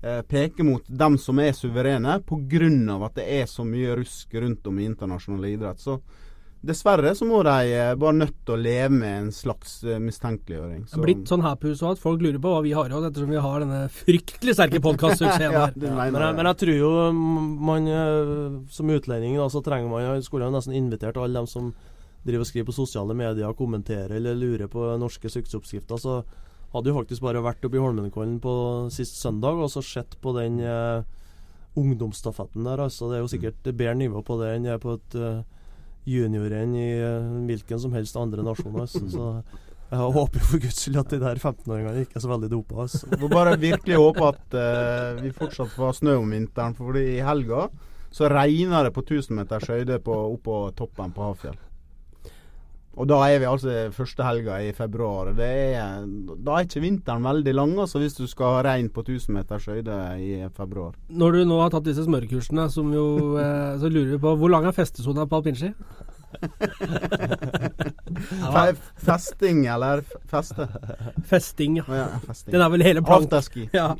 [0.00, 2.98] eh, peker mot dem som er suverene, pga.
[3.04, 5.84] at det er så mye rusk rundt om i internasjonal idrett.
[5.84, 6.00] Så
[6.62, 10.84] Dessverre så må de eh, bare nødt til å leve med en slags eh, mistenkeliggjøring.
[10.86, 10.94] Så.
[10.94, 13.06] Det er blitt sånn herpus òg at folk lurer på hva vi har i oss,
[13.08, 18.60] ettersom vi har denne fryktelig sterke podkastsuksessen ja, men, men, jeg tror jo man eh,
[18.70, 21.72] som utlending da, så trenger man Skulle jo nesten invitert alle dem som
[22.22, 25.98] driver og skriver på sosiale medier og kommenterer eller lurer på norske suksessoppskrifter.
[25.98, 26.20] Så
[26.72, 28.54] hadde jo faktisk bare vært oppe i Holmenkollen på
[28.94, 31.02] sist søndag og så sett på den eh,
[31.78, 32.84] ungdomsstafetten der.
[32.86, 35.42] altså Det er jo sikkert bedre nivå på det enn det er på et eh,
[36.08, 38.80] junioren i uh, hvilken som helst andre nasjon.
[38.80, 39.04] Altså.
[39.12, 39.28] Så
[39.92, 42.86] jeg håper for guds skyld at de der 15-åringene ikke er så veldig dopa.
[42.86, 43.06] Altså.
[43.12, 47.66] Får bare virkelig håpe at uh, vi fortsatt får snø om vinteren, for i helga
[48.12, 51.56] så regner det på 1000 meters høyde oppå toppen på Hafjell.
[52.92, 55.30] Og da er vi altså første helga i februar.
[55.40, 56.02] Er,
[56.36, 59.68] da er ikke vinteren veldig lang, altså, hvis du skal ha regn på 1000 meters
[59.70, 60.92] høyde i februar.
[61.08, 63.06] Når du nå har tatt disse smørekursene, som jo,
[63.40, 65.72] eh, så lurer vi på hvor lang er festesona på alpinski?
[69.06, 70.68] festing, eller feste?
[71.28, 71.88] Festing, ja.
[71.96, 72.52] ja festing.
[72.52, 73.32] Den er vel hele plank.
[73.72, 73.94] Ja.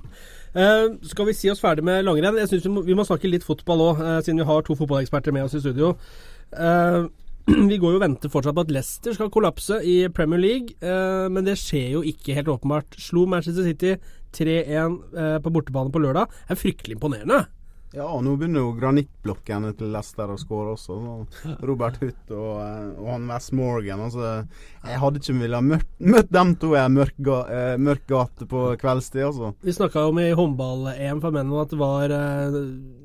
[0.52, 2.36] Uh, skal vi si oss ferdig med langrenn?
[2.36, 4.76] Jeg synes vi må, vi må snakke litt fotball òg, uh, siden vi har to
[4.76, 5.94] fotballeksperter med oss i studio.
[6.52, 7.08] Uh,
[7.70, 11.26] vi går jo og venter fortsatt på at Leicester skal kollapse i Premier League, eh,
[11.32, 12.94] men det skjer jo ikke helt åpenbart.
[13.02, 13.96] Slo Manchester City
[14.36, 16.30] 3-1 eh, på bortebane på lørdag.
[16.46, 17.40] Det er fryktelig imponerende.
[17.92, 20.94] Ja, og nå begynner jo granittblokkene til Leicester å skåre også.
[20.96, 24.00] Så Robert Hutt og, eh, og han West Morgan.
[24.06, 24.30] Altså,
[24.80, 28.64] jeg hadde ikke villet møtt, møtt dem to i en mørk, eh, mørk gate på
[28.80, 29.52] kveldstid, altså.
[29.60, 32.58] Vi snakka om i håndball-EM for menn at det var eh,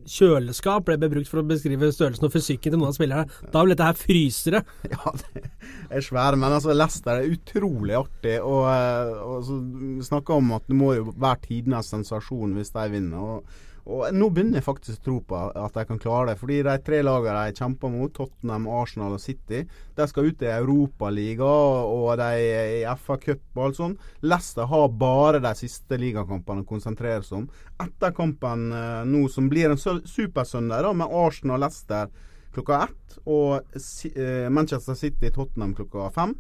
[0.08, 3.28] kjøleskap ble brukt for å beskrive størrelsen og fysikken til noen av spillerne.
[3.52, 4.63] Da ble dette her frysere.
[4.88, 5.50] Ja, det
[5.91, 6.39] er svære.
[6.39, 8.39] Men altså, Leicester er utrolig artig.
[8.39, 9.60] Og, og så
[10.08, 13.36] snakka om at det må jo være tidenes sensasjon hvis de vinner.
[13.36, 16.39] Og, og nå begynner jeg faktisk å tro på at de kan klare det.
[16.41, 19.62] Fordi de tre lagene de kjemper mot, Tottenham, Arsenal og City,
[19.95, 24.10] de skal ut i Europaligaen og de er i FA-cup og alt sånt.
[24.28, 27.45] Leicester har bare de siste ligakampene å konsentrere seg om.
[27.84, 32.12] Etter kampen eh, nå som blir en supersøndag da, med Arsenal og Leicester
[32.58, 33.80] klokka ett, og
[34.17, 36.36] eh, Manchester City-Tottenham klokka fem.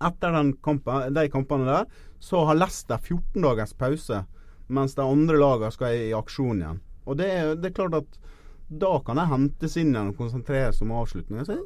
[0.00, 4.24] Etter kampen, de kampene der, så har Leicester 14 dagers pause,
[4.70, 6.80] mens de andre lagene skal i aksjon igjen.
[7.10, 8.18] Og det, er- det er klart at
[8.70, 11.42] da kan de hentes inn igjen og konsentrere seg om avslutningen.
[11.48, 11.56] Så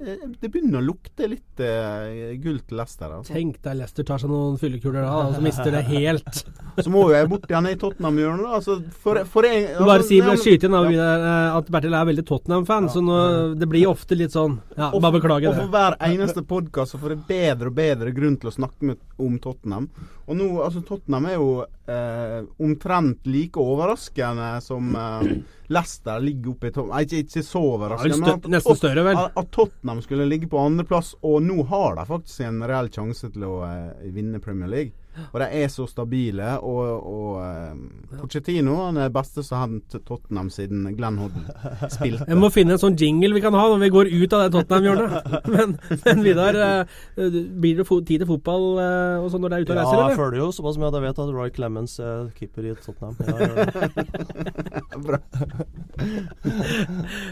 [0.41, 3.13] det begynner å lukte litt eh, gull til Lester.
[3.19, 3.35] Altså.
[3.37, 6.41] Tenk deg Lester tar seg noen fyllekuler da, og så mister det helt.
[6.77, 8.49] Så må jo jeg bort igjen i Tottenham-hjørnet.
[8.59, 11.11] Altså, Jeg Bare altså, si, ja, skyte inn ja.
[11.15, 13.19] Eh, at Bertil er veldig Tottenham-fan, så nå,
[13.59, 15.63] det blir ofte litt sånn Ja, Og bare beklager beklager Og det.
[15.63, 19.39] for hver eneste podkast får jeg bedre og bedre grunn til å snakke med, om
[19.39, 19.89] Tottenham.
[20.27, 21.49] Og nå, altså Tottenham er jo
[21.89, 25.31] eh, omtrent like overraskende som eh,
[25.69, 26.93] Leicester ligger oppe i toppen.
[26.95, 28.19] Nei, ikke, ikke så Ja, overraskende.
[28.25, 29.17] stø- at nesten større, vel?
[29.23, 33.31] At, at Tottenham skulle ligge på andreplass, og nå har de faktisk en reell sjanse
[33.33, 34.93] til å eh, vinne Premier League.
[35.31, 40.03] Og de er så stabile, og, og eh, Pochettino han er beste som har til
[40.07, 41.47] Tottenham siden Glenn Hodden
[41.93, 42.27] spilte.
[42.29, 44.51] Jeg må finne en sånn jingle vi kan ha når vi går ut av det
[44.57, 45.13] Tottenham-hjørnet.
[45.55, 45.75] Men,
[46.05, 49.75] men Vidar, eh, blir det tid til fotball eh, og sånn når det er ute
[49.75, 50.19] og Ja, reiser, jeg eller?
[50.19, 53.15] følger jo såpass med at jeg vet at Roy Clemens er keeper i Tottenham.
[53.25, 53.55] Ja, ja.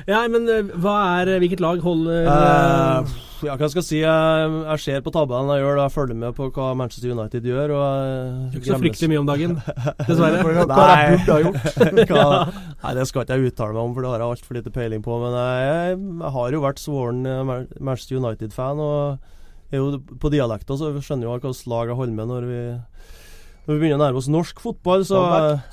[0.07, 3.99] Ja, men eh, hva er Hvilket lag holder uh, eh, ja, hva skal jeg si?
[4.03, 7.75] Jeg, jeg ser på tabellen jeg gjør, jeg følger med på hva Manchester United gjør.
[7.77, 9.59] Og jeg Ikke så fryktelig mye om dagen,
[10.09, 10.43] dessverre.
[10.43, 12.11] Hva jeg burde ha gjort.
[12.13, 12.25] hva,
[12.85, 15.05] nei, det skal ikke jeg uttale meg om, for det har jeg altfor lite peiling
[15.05, 15.19] på.
[15.25, 19.31] Men jeg, jeg har jo vært svoren eh, Manchester United-fan, og
[19.73, 22.63] er jo på dialekta så skjønner jo hvilket lag jeg holder med når vi
[23.63, 25.21] når vi begynner å nærme oss norsk fotball, så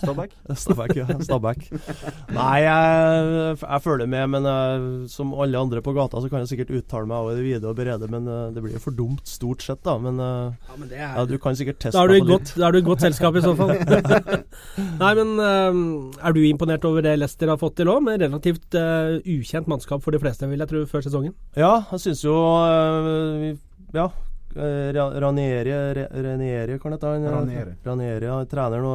[0.04, 0.34] Stabæk.
[0.62, 1.06] Stabæk, ja.
[1.26, 1.64] Stabæk.
[2.36, 6.52] Nei, jeg, jeg følger med, men jeg, som alle andre på gata så kan jeg
[6.52, 9.26] sikkert uttale meg over det vide og berede, men eh, det blir jo for dumt
[9.30, 9.98] stort sett, da.
[10.02, 12.54] Men, eh, Ja, men det ja, er du kan sikkert teste er, meg på godt,
[12.60, 13.74] da er du i godt selskap i så fall.
[15.02, 15.82] Nei, men eh,
[16.30, 20.06] er du imponert over det Leicester har fått til òg, med relativt uh, ukjent mannskap
[20.06, 21.34] for de fleste, vil jeg tro, før sesongen?
[21.58, 23.56] Ja, jeg syns jo eh,
[23.96, 24.12] Ja.
[24.56, 25.72] Eh, Ra- Ranieri,
[26.10, 27.08] Ranieri kan det hete?
[27.08, 27.74] han, Ranieri.
[27.86, 28.94] Ranieri han trener nå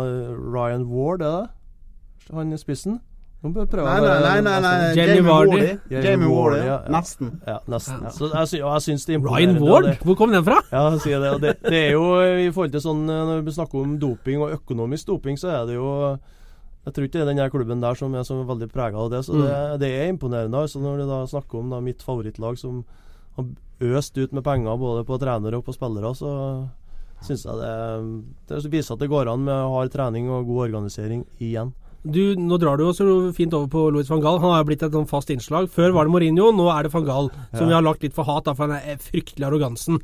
[0.54, 2.34] Ryan Ward, er det?
[2.34, 3.00] Han i spissen?
[3.44, 4.94] Nei, nei, nei, nei, nei.
[4.96, 5.78] Jamie Jamie Wardy.
[5.90, 6.78] Jamie Wardy, ja.
[6.88, 7.40] Nesten.
[7.46, 7.98] Ja, nesten.
[8.06, 8.12] Ja.
[8.16, 9.58] Så jeg, sy jeg syns det Ryan.
[9.60, 9.88] Ward?
[10.00, 10.62] Hvor kom den fra?
[10.72, 11.32] Ja, sier det.
[11.42, 14.54] Det, det er jo i forhold til sånn eh, Når vi snakker om doping og
[14.56, 15.90] økonomisk doping, så er det jo
[16.86, 19.12] Jeg tror ikke det er den her klubben der som er så veldig prega av
[19.12, 19.20] det.
[19.28, 19.52] Så det,
[19.84, 20.64] det er imponerende.
[20.64, 22.80] Altså når du da snakker om da mitt favorittlag som
[23.36, 26.34] har øst ut med penger både på trenere og på spillere, så
[27.24, 27.72] syns jeg det,
[28.50, 31.72] det viser at det går an med hard trening og god organisering igjen.
[32.04, 34.36] Du, Nå drar du også fint over på Louis van Gaal.
[34.42, 35.70] Han har blitt et sånn fast innslag.
[35.72, 37.30] Før var det Mourinho, nå er det van Gaal.
[37.56, 40.02] Som vi har lagt litt for hat, for han er fryktelig arrogansen.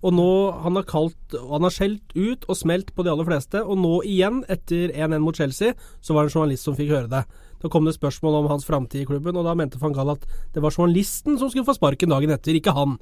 [0.00, 0.30] Og nå
[0.64, 3.60] Han har kalt Han har skjelt ut og smelt på de aller fleste.
[3.60, 7.12] Og nå igjen, etter 1-1 mot Chelsea, så var det en journalist som fikk høre
[7.12, 7.26] det.
[7.62, 10.24] Da kom det spørsmål om hans framtid i klubben, og da mente van Gaal at
[10.54, 12.96] det var journalisten som skulle få sparken dagen etter, ikke han.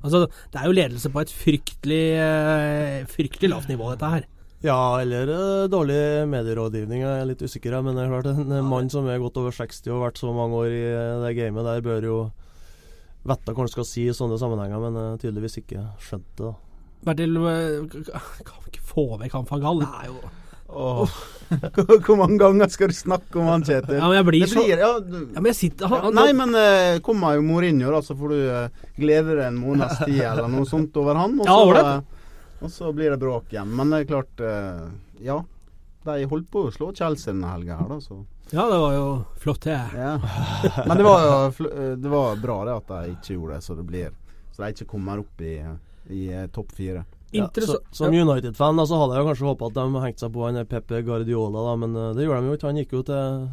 [0.00, 4.24] Altså, Det er jo ledelse på et fryktelig, eh, fryktelig lavt nivå, dette her.
[4.64, 6.00] Ja, eller eh, dårlig
[6.32, 7.04] medierådgivning.
[7.04, 9.84] Jeg er litt usikker, men det er klart en mann som er godt over 60
[9.90, 12.16] og har vært så mange år i eh, det gamet der, bør jo
[13.26, 16.46] vite hva han skal si i sånne sammenhenger, men tydeligvis ikke skjønt det.
[16.46, 16.54] da.
[17.06, 19.82] Bertil, kan vi ikke få vekk han fra Gall?
[19.84, 20.20] Det er jo
[20.68, 21.10] Åh.
[22.06, 23.98] Hvor mange ganger skal du snakke om han, Kjetil?
[24.00, 26.16] Ja, men jeg blir Det så blir, ja, du, Ja, men jeg sitter han, han,
[26.18, 30.00] Nei, men eh, kommer jo Mourinho, da, så får du uh, glede deg en måneds
[30.02, 31.36] tid eller noe sånt over han.
[31.40, 33.70] Og Ja, så, eh, og så blir det bråk igjen.
[33.78, 34.88] Men det er klart uh,
[35.22, 35.42] Ja.
[36.06, 39.06] De holdt på å slå Chelsea denne helga her, da, så Ja, det var jo
[39.42, 39.80] flott, det.
[39.94, 40.12] ja.
[40.86, 41.50] Men det var
[41.98, 44.10] Det var bra det at de ikke gjorde det, så det blir
[44.54, 45.58] Så de ikke kommer opp i,
[46.14, 47.04] i topp fire.
[47.36, 50.34] Ja, så, som United-fan da, så hadde jeg jo kanskje håpa at de hengte seg
[50.34, 52.70] på han Pepe Guardiola, da, men eh, det gjorde de jo ikke.
[52.72, 53.46] Han gikk jo til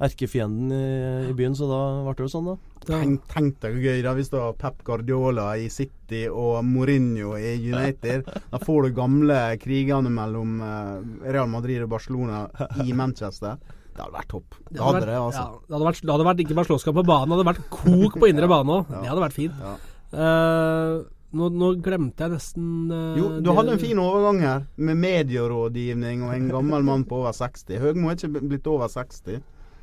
[0.00, 0.84] erkefienden i,
[1.28, 2.56] i byen, så da ble det jo sånn, da.
[2.88, 7.34] Tenk, tenk deg hvor gøy da hvis du har Pep Guardiola i City og Mourinho
[7.36, 8.24] i United.
[8.52, 10.94] Da får du gamle krigene mellom eh,
[11.28, 12.46] Real Madrid og Barcelona
[12.86, 13.60] i Manchester.
[13.90, 14.56] Det hadde vært topp.
[14.70, 15.44] Det Det hadde det, altså.
[15.44, 17.64] ja, det, hadde vært, det hadde vært ikke bare slåsskamp på banen, det hadde vært
[17.74, 18.92] kok på indre bane òg.
[18.94, 19.64] Det hadde vært fint.
[19.66, 19.74] Ja.
[20.10, 20.94] Eh,
[21.30, 26.24] nå, nå glemte jeg nesten uh, Jo, du hadde en fin overgang her, med medierådgivning
[26.26, 27.78] og en gammel mann på over 60.
[27.82, 29.38] Høgmo er ikke blitt over 60.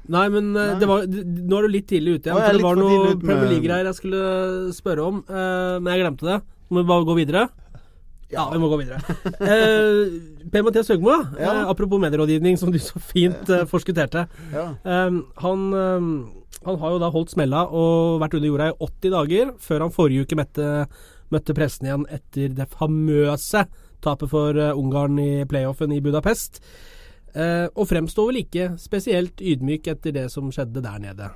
[0.08, 0.80] Nei, men eh, Nei.
[0.80, 2.40] det var, nå er du litt tidlig ute igjen.
[2.40, 4.22] Ja, det var noe Premier League-greier jeg skulle
[4.76, 6.38] spørre om, uh, men jeg glemte det.
[6.72, 7.48] Må vi bare gå videre?
[8.32, 9.00] Ja, vi må gå videre.
[10.52, 11.54] Per-Mathias Høgmo, ja.
[11.72, 14.26] Apropos medierådgivning, som du så fint forskutterte.
[14.52, 14.66] Ja.
[15.44, 15.62] Han,
[16.68, 19.96] han har jo da holdt smella og vært under jorda i 80 dager, før han
[19.96, 20.68] forrige uke møtte,
[21.34, 23.66] møtte pressen igjen etter det famøse
[24.04, 26.62] tapet for eh, Ungarn i playoffen i Budapest.
[27.34, 31.30] Eh, og fremstår vel ikke spesielt ydmyk etter det som skjedde der nede.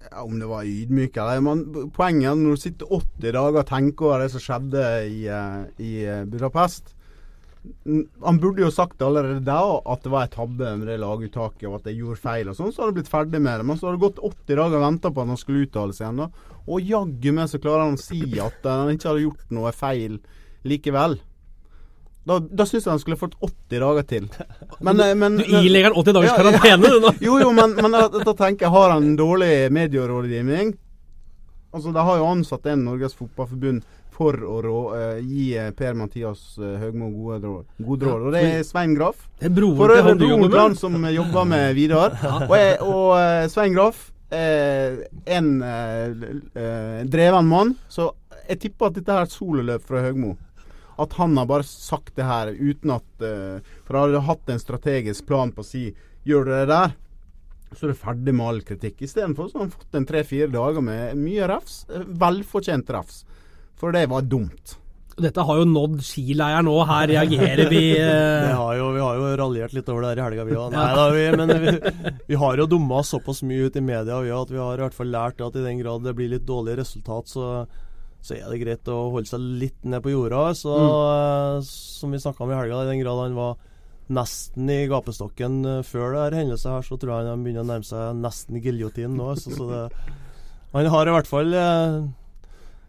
[0.00, 4.08] Ja, om det var ydmyk eller Poenget er når du sitter 80 dager og tenker
[4.08, 5.92] over det som skjedde i, eh, i
[6.30, 6.94] Budapest
[8.24, 9.60] Han burde jo sagt allerede da
[9.92, 12.72] at det var en tabbe med det laguttaket, og at jeg gjorde feil og sånn.
[12.72, 13.66] Så hadde det blitt ferdig med det.
[13.68, 16.06] Men så har det gått 80 dager og venta på at han skulle uttale seg
[16.06, 16.22] igjen.
[16.24, 16.54] da.
[16.70, 19.74] Og jaggu meg så klarer han å si at eh, han ikke hadde gjort noe
[19.76, 20.16] feil
[20.70, 21.18] likevel.
[22.28, 24.28] Da, da syns jeg han skulle fått 80 dager til.
[24.80, 27.12] Men, eh, men, Du ilegger han 80 dagers karantene, du nå!
[27.20, 30.72] jo, jo, men, men da, da tenker jeg, har han en dårlig medierådgivning?
[31.72, 33.84] Altså, De har jo ansatt en Norges Fotballforbund
[34.20, 37.66] for å rå, uh, gi eh, Per-Mathias uh, Høgmo gode råd.
[37.86, 38.24] Gode råd.
[38.28, 39.22] Og det er Svein Graff.
[39.40, 42.16] Det er broren til broren til han som eh, jobber med Vidar.
[42.48, 44.02] Og, jeg- og uh, Svein Graff,
[44.34, 44.98] eh,
[45.38, 46.28] en eh,
[46.58, 47.72] eh, dreven mann.
[47.88, 48.10] Så
[48.50, 50.34] jeg tipper at dette her er et sololøp fra Høgmo.
[51.00, 54.60] At han har bare sagt det her uten at eh, For han hadde hatt en
[54.60, 55.86] strategisk plan på å si
[56.28, 56.90] Gjør du det der,
[57.76, 59.00] så er du ferdig med all kritikk.
[59.06, 61.84] Istedenfor så har han fått en tre-fire dager med mye refs.
[61.90, 63.24] eh, Velfortjent refs.
[63.78, 64.76] For det var dumt.
[65.20, 66.74] Dette har jo nådd skileieren nå.
[66.88, 67.82] Her reagerer vi.
[67.94, 70.58] Vi eh, har jo, vi har jo raljert litt over det her i helga, vi
[70.58, 70.74] òg.
[70.74, 74.32] Nei da, vi, men vi, vi har jo dumma såpass mye ut i media vi,
[74.34, 76.78] at vi har i hvert fall lært at i den grad det blir litt dårlig
[76.80, 77.64] resultat, så,
[78.20, 80.48] så er det greit å holde seg litt ned på jorda.
[80.58, 81.66] Så mm.
[81.70, 83.58] Som vi snakka om i helga, i den grad han var
[84.10, 87.70] nesten i gapestokken eh, før det her hendelsen her, så tror jeg han begynner å
[87.70, 89.30] nærme seg nesten giljotin nå.
[89.38, 89.84] Så, så det,
[90.74, 91.96] han har i hvert fall eh,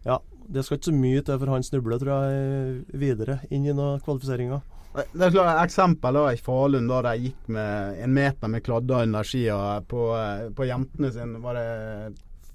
[0.06, 0.18] Ja,
[0.52, 4.02] det skal ikke så mye til for han snubler, tror jeg, videre inn i noen
[4.04, 4.62] kvalifiseringer.
[4.92, 9.06] Det er klart, eksempel da i Falun, da de gikk med en meter med kladder
[9.06, 9.56] under skia
[9.88, 11.40] på, eh, på jentene sine.
[11.40, 11.68] Var det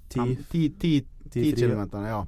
[0.08, 0.20] Ti.
[0.20, 0.92] fem- ti, ti,
[1.28, 1.72] Ti ti fri,
[2.08, 2.20] ja.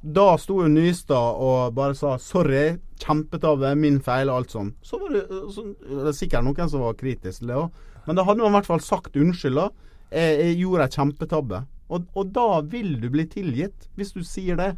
[0.00, 4.72] Da sto jo Nystad og bare sa 'sorry, kjempetabbe, min feil', og alt sånn.
[4.82, 7.70] Så var det, så, det er sikkert noen som var kritisk til det òg,
[8.06, 9.54] men da hadde man i hvert fall sagt unnskyld.
[9.60, 9.68] da.
[10.10, 11.66] Jeg, jeg gjorde en kjempetabbe.
[11.90, 14.72] Og, og da vil du bli tilgitt, hvis du sier det.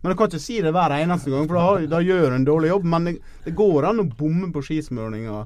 [0.00, 2.46] Men du kan ikke si det hver eneste gang, for da, da gjør du en
[2.46, 2.86] dårlig jobb.
[2.94, 5.42] Men det, det går an å bomme på skismøringa.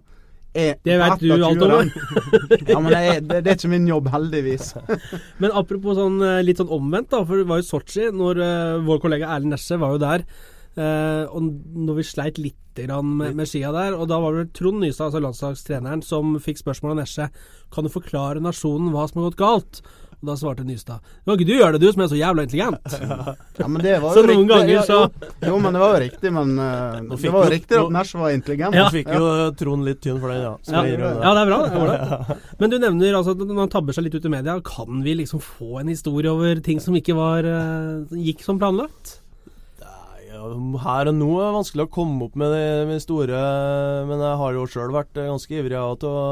[0.55, 1.90] Eh, Det vet du alt om,
[2.71, 4.75] ja, men det er, det, det er ikke min jobb, heldigvis.
[5.43, 7.25] Men apropos sånn eh, litt sånn omvendt, da.
[7.27, 10.27] For det var jo Sotsji, når eh, vår kollega Erlend Nesje var jo der.
[10.75, 11.53] Uh, og
[11.87, 15.21] når vi sleit litt med, med skia der, og da var det Trond Nystad, altså
[15.23, 17.29] landslagstreneren, som fikk spørsmål av Nesje
[17.71, 19.79] Kan du forklare nasjonen hva som har gått galt.
[20.25, 22.95] Og da svarte Nystad Kan ikke du gjøre det, du som er så jævla intelligent?
[23.61, 24.79] Ja, men det var Så jo noen riktig.
[24.89, 25.09] så Ja,
[25.45, 26.31] jo, jo, men det var jo riktig.
[26.35, 28.75] Men uh, det var jo jo- riktig at Nash var intelligent.
[28.75, 28.87] Ja.
[28.89, 29.27] Nå fikk jo
[29.61, 30.55] Trond litt tynn for den, ja.
[30.73, 30.95] Ja, det.
[30.99, 31.59] ja, det er bra.
[31.69, 32.39] Det det.
[32.65, 35.15] Men du nevner altså at når han tabber seg litt ut i media, kan vi
[35.21, 39.19] liksom få en historie over ting som ikke var uh, gikk som planlagt?
[39.85, 40.49] Ja,
[40.89, 43.39] her og nå er det vanskelig å komme opp med de, med store
[44.09, 46.25] Men jeg har jo sjøl vært eh, ganske ivrig av til å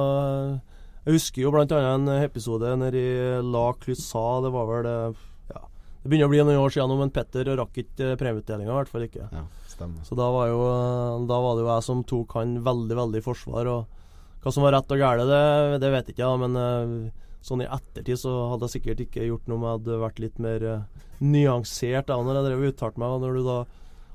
[1.03, 1.67] Jeg husker jo bl.a.
[1.67, 4.23] en episode nede i La Clusa.
[4.45, 5.63] Det var vel eh, ja,
[6.05, 9.09] Det begynner å bli noen år siden men Petter rakk ikke premieutdelinga, i hvert fall
[9.09, 9.27] ikke.
[9.27, 10.05] Ja, stemmer.
[10.07, 13.19] Så da var, jo, eh, da var det jo jeg som tok han veldig, veldig
[13.19, 13.73] i forsvar.
[13.73, 15.43] Og hva som var rett og galt, det,
[15.83, 19.27] det vet jeg ikke, ja, men eh, sånn i ettertid så hadde jeg sikkert ikke
[19.27, 22.75] gjort noe med jeg hadde vært litt mer eh, nyansert da når jeg drev og
[22.77, 23.17] uttalte meg.
[23.17, 23.59] Og når du da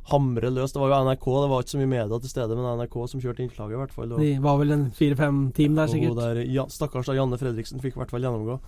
[0.07, 2.67] hamrer løs Det var jo NRK, det var ikke så mye media til stede, men
[2.79, 4.13] NRK som kjørte innslaget, i hvert fall.
[4.13, 6.21] Og, De var vel en fire-fem team der, og sikkert.
[6.21, 8.59] der, ja, stakkars da, Janne Fredriksen fikk i hvert fall gjennomgå.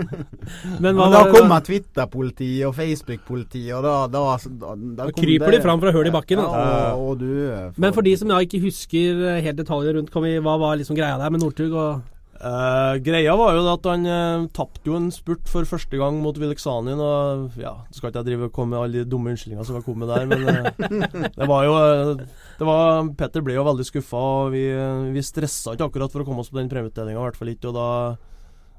[0.84, 4.24] Men hva da kommer Twitter-politiet og Facebook-politiet, og da, da,
[4.62, 6.44] da, da kryper kryper de fram fra høre i bakken.
[6.44, 7.28] Ja, og, og du
[7.74, 10.56] for Men for de som da ikke husker eh, helt detaljer rundt, kan vi, hva
[10.60, 11.74] var liksom greia der med Northug?
[11.74, 16.22] og Eh, greia var jo at han uh, tapte jo en spurt for første gang
[16.24, 16.96] mot Vileksanin.
[16.96, 19.84] Og ja, skal ikke jeg drive og komme med alle de dumme unnskyldningene som har
[19.84, 21.74] kommet der, men uh, det var jo
[22.16, 24.64] det var, Petter ble jo veldig skuffa, og vi,
[25.12, 27.74] vi stressa ikke akkurat for å komme oss på den premieutdelinga, i hvert fall ikke.
[27.74, 27.88] Og da,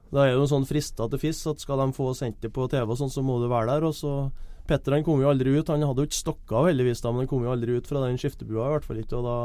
[0.10, 2.65] da er det jo sånn frista til fiss at skal de få sendt det på
[2.71, 3.90] TV, og sånn, så må du være der.
[3.92, 4.15] Og så
[4.69, 5.69] Petter han kom jo aldri ut.
[5.69, 8.02] Han hadde jo ikke stokka av, heldigvis, da, men han kom jo aldri ut fra
[8.08, 9.21] den skiftebua, i hvert fall ikke.
[9.21, 9.38] Og da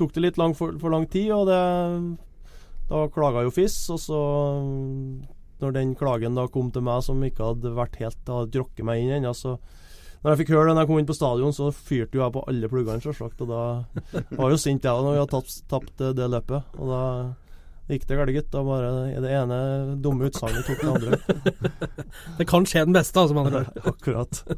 [0.00, 1.60] tok det litt lang for, for lang tid, og det
[2.90, 4.20] Da klaga jo FIS, og så
[5.60, 9.02] Når den klagen da kom til meg, som ikke hadde vært helt hadde drukket meg
[9.02, 9.58] inn ennå, så
[10.20, 12.42] når jeg fikk høre det når jeg kom inn på stadion, så fyrte jeg på
[12.50, 13.40] alle pluggene, selvsagt.
[13.40, 13.60] Og da
[14.36, 16.74] var jo sint, jeg òg, når vi hadde tapt, tapt det løpet.
[16.76, 17.04] Og da
[17.90, 18.48] gikk det galt, gitt.
[18.52, 19.58] Da bare i det ene
[20.02, 21.18] dumme utsagnet tok det andre.
[22.38, 23.36] Det kan skje den beste, altså.
[23.36, 23.52] Man
[23.92, 24.42] Akkurat.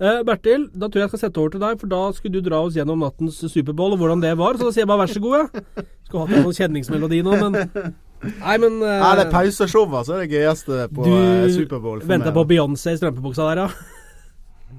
[0.00, 2.46] Eh, Bertil, da tror jeg jeg skal sette over til deg, for da skulle du
[2.46, 4.56] dra oss gjennom nattens Superbowl og hvordan det var.
[4.56, 5.86] Så da sier jeg bare vær så god, jeg.
[6.08, 10.18] Skulle hatt en sånn kjenningsmelodi nå, men Nei, men uh, Nei, det er pauseshow, altså.
[10.20, 12.02] det gøyeste på Du eh, Superbowl.
[12.02, 12.44] Du venta på.
[12.50, 13.96] Beyoncé i strømpebuksa der, ja?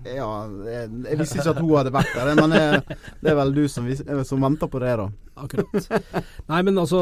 [0.01, 0.27] Ja,
[0.65, 3.63] jeg, jeg visste ikke at hun hadde vært der, men jeg, det er vel du
[3.69, 5.07] som, eh, som venter på det, da.
[5.41, 6.25] Akkurat.
[6.51, 6.99] Nei, men altså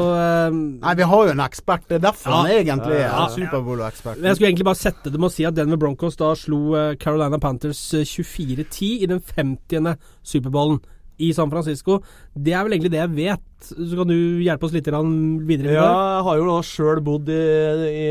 [0.50, 1.84] um, Nei, vi har jo en ekspert.
[1.90, 2.42] Det er derfor Ja.
[2.42, 3.26] han egentlig er Ja.
[3.34, 4.22] Superbowl-ekspert.
[4.24, 6.94] Jeg skulle egentlig bare sette det med å si at Denver Broncos da slo eh,
[7.00, 9.92] Carolina Panthers eh, 24-10 i den 50.
[10.22, 10.80] Superbowlen
[11.20, 11.98] i San Francisco.
[12.32, 13.66] Det er vel egentlig det jeg vet.
[13.68, 15.10] Så kan du hjelpe oss litt grann
[15.44, 15.74] videre?
[15.76, 17.42] Ja, jeg har jo da sjøl bodd i,
[17.92, 18.06] i,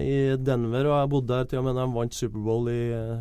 [0.00, 3.20] i Denver, og jeg bodde der til og med da de vant Superbowl i eh,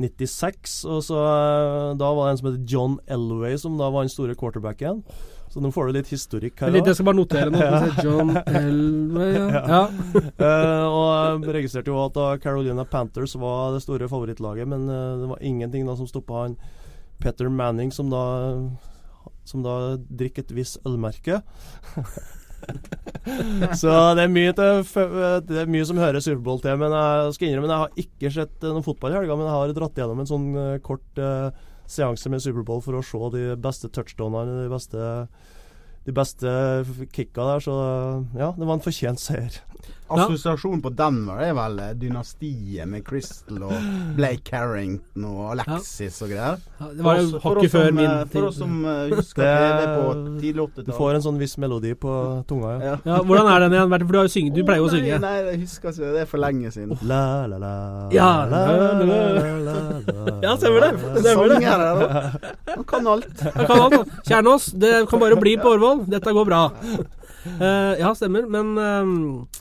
[0.00, 0.78] 96.
[0.90, 4.12] Og så eh, Da var det en som heter John Elway som da var den
[4.12, 5.04] store quarterbacken.
[5.50, 6.70] Så nå får du litt historikk her.
[6.70, 6.76] Da.
[6.86, 7.64] jeg skal bare notere noe.
[7.64, 7.70] ja.
[8.04, 9.82] John Elway, ja.
[10.40, 15.26] Eh, og jeg registrerte jo at Carolina Panthers var det store favorittlaget, men uh, det
[15.32, 16.54] var ingenting da som stoppa han
[17.20, 18.22] Petter Manning, som da
[19.50, 21.40] som da drikker et visst ølmerke.
[23.80, 24.82] Så det er, mye til,
[25.48, 26.76] det er mye som hører Superbowl til.
[26.80, 29.56] Men jeg skal innrømme jeg har ikke sett eh, noen fotball i helga, men jeg
[29.56, 30.48] har dratt gjennom en sånn
[30.84, 31.48] kort eh,
[31.90, 35.08] seanse med Superbowl for å se de beste touchdownene, de beste
[36.06, 36.50] de beste
[37.12, 37.74] kicka der, så
[38.38, 39.60] ja, det var en fortjent seier.
[40.10, 43.74] Assosiasjonen på Denver er vel eh, dynastiet med Crystal og
[44.16, 46.58] Blake Carrington og Alexis og greier.
[46.80, 48.32] Ja, det var jo hakket før min eh, tid.
[48.34, 50.96] For oss som eh, husker Det- TV på tidlig Du 80-tall.
[50.98, 52.16] får en sånn viss melodi på
[52.50, 52.80] tunga, ja.
[52.90, 52.96] ja.
[53.06, 53.94] Ja, hvordan er den igjen?
[53.94, 55.20] For du, har jo synge, du pleier jo å synge.
[55.22, 56.10] Nei, nei, jeg husker ikke.
[56.16, 56.96] Det er for lenge siden.
[57.06, 57.72] La, la, la,
[58.14, 58.64] Ja, la,
[59.04, 59.22] la,
[59.68, 59.76] la.
[60.42, 60.92] Ja, stemmer det.
[61.22, 61.62] Stemmer det.
[62.74, 63.30] Han kan alt.
[63.46, 64.12] Jeg kan alt.
[64.26, 66.04] Kjernås, det kan bare bli på Årvoll.
[66.10, 66.60] Dette går bra.
[67.60, 68.46] Uh, ja, stemmer.
[68.50, 69.60] Men uh,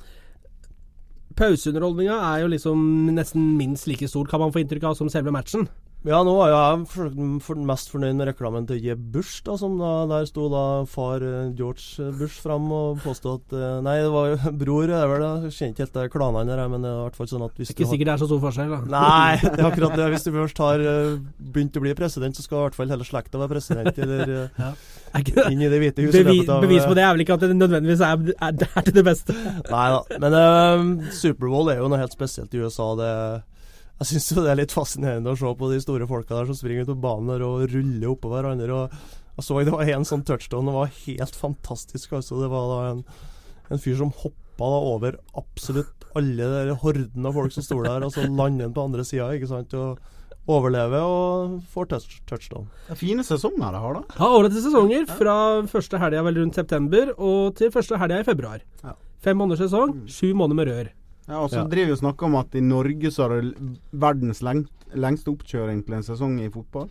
[1.40, 2.82] pauseunderholdninga er jo liksom
[3.16, 5.68] nesten minst like stor, kan man få inntrykk av, som selve matchen.
[6.08, 10.30] Ja, nå var jeg mest fornøyd med reklamen til Jeb Bush, da, som da, der
[10.30, 14.54] sto da far eh, George Bush fram og påstod at eh, Nei, det var jo
[14.62, 15.52] bror, det er vel det.
[15.58, 17.84] Kjenner ikke helt klanene der, men det er i hvert fall sånn at hvis Ikke
[17.84, 18.80] du har sikkert det er så stor forskjell, da.
[18.96, 20.08] Nei, det er akkurat det.
[20.16, 21.20] Hvis du først har eh,
[21.52, 24.72] begynt å bli president, så skal i hvert fall hele slekta være president, eller ja.
[25.20, 25.50] Ikke det?
[25.52, 26.22] inn i Det hvite huset.
[26.22, 28.68] i Bevi, av, bevis på eh, det er vel ikke at det nødvendigvis er, er,
[28.72, 29.36] er til det beste.
[29.68, 30.20] Nei da.
[30.24, 32.94] Men uh, Superbowl er jo noe helt spesielt i USA.
[32.96, 33.14] Det,
[34.00, 36.56] jeg syns jo det er litt fascinerende å se på de store folka der som
[36.56, 38.84] springer ut på banen der og ruller oppå hverandre.
[38.86, 42.14] Og jeg så det var en sånn touchdown, det var helt fantastisk.
[42.16, 42.40] altså.
[42.40, 43.02] Det var da en,
[43.70, 48.04] en fyr som hoppa da over absolutt alle de horden av folk som sto der,
[48.04, 49.76] og så lander han på andre sida, ikke sant.
[49.78, 50.00] Og
[50.50, 52.70] overlever og får touch, touchdown.
[52.88, 54.18] Det er fine sesonger det har, da.
[54.18, 55.36] Ja, årets sesonger fra
[55.70, 58.64] første helga vel rundt september og til første helga i februar.
[58.82, 58.96] Ja.
[59.22, 60.90] Fem måneders sesong, sju måneder med rør.
[61.30, 61.68] Ja, og så Ja.
[61.70, 63.54] driver vi og snakker om at i Norge så har det
[63.94, 66.90] verdens lengt, lengste oppkjøring til en sesong i fotball.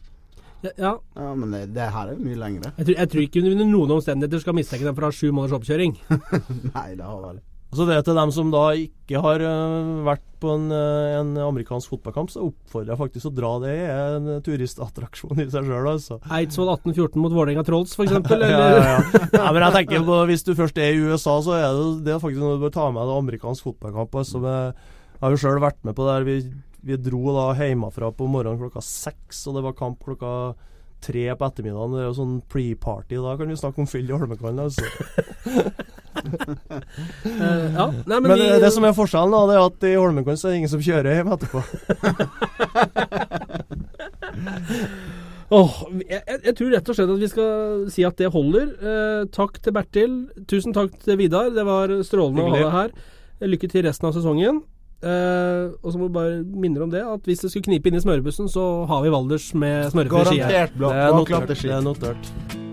[0.62, 0.93] Ja, ja.
[1.16, 2.72] Ja, men det, det her er jo mye lengre.
[2.78, 5.30] Jeg, tror, jeg tror ikke under noen omstendigheter skal mistenke dem for å ha sju
[5.30, 5.93] måneders oppkjøring.
[6.74, 10.55] Nei, det har vel Så det til dem som da ikke har øh, vært på
[10.55, 13.51] en, øh, en amerikansk fotballkamp, så oppfordrer jeg faktisk å dra.
[13.61, 16.16] Det er en turistattraksjon i seg sjøl, altså.
[16.33, 18.14] Eidsvoll 1814 mot Vålerenga Trolls, f.eks.
[18.39, 18.95] Ja, ja, ja.
[19.35, 22.14] Nei, men jeg tenker på Hvis du først er i USA, så er det, det
[22.14, 24.16] er faktisk noe du bør ta med deg amerikansk fotballkamp.
[24.23, 26.16] Altså, jeg har jo sjøl vært med på det.
[26.31, 26.39] Vi,
[26.89, 30.33] vi dro da hjemmefra på morgenen klokka seks, og det var kamp klokka
[31.05, 31.95] tre på ettermiddagen.
[31.95, 33.21] Det er jo sånn pre-party.
[33.23, 34.64] Da kan vi snakke om fyll i Holmenkollen.
[34.64, 34.89] Altså.
[37.29, 37.87] Eh, ja.
[38.07, 40.39] Nei, men, Men, vi, eh, det som er forskjellen, da, det er at i Holmenkollen
[40.41, 41.61] så er det ingen som kjører hjem etterpå.
[45.59, 47.53] oh, jeg, jeg, tror rett og slett at vi skal
[47.95, 48.66] si at det holder.
[48.79, 50.16] Eh, takk til Bertil.
[50.51, 51.53] Tusen takk til Vidar.
[51.55, 52.91] Det var strålende å ha deg her.
[53.55, 54.62] Lykke til resten av sesongen.
[54.99, 57.99] Eh, og så må vi bare minne om det at hvis det skulle knipe inn
[58.01, 60.49] i smørebussen, så har vi Valdres med smørefri skier.
[60.49, 61.62] Garantert blå- Det er blåklapp notert.
[61.62, 62.66] Det er notert.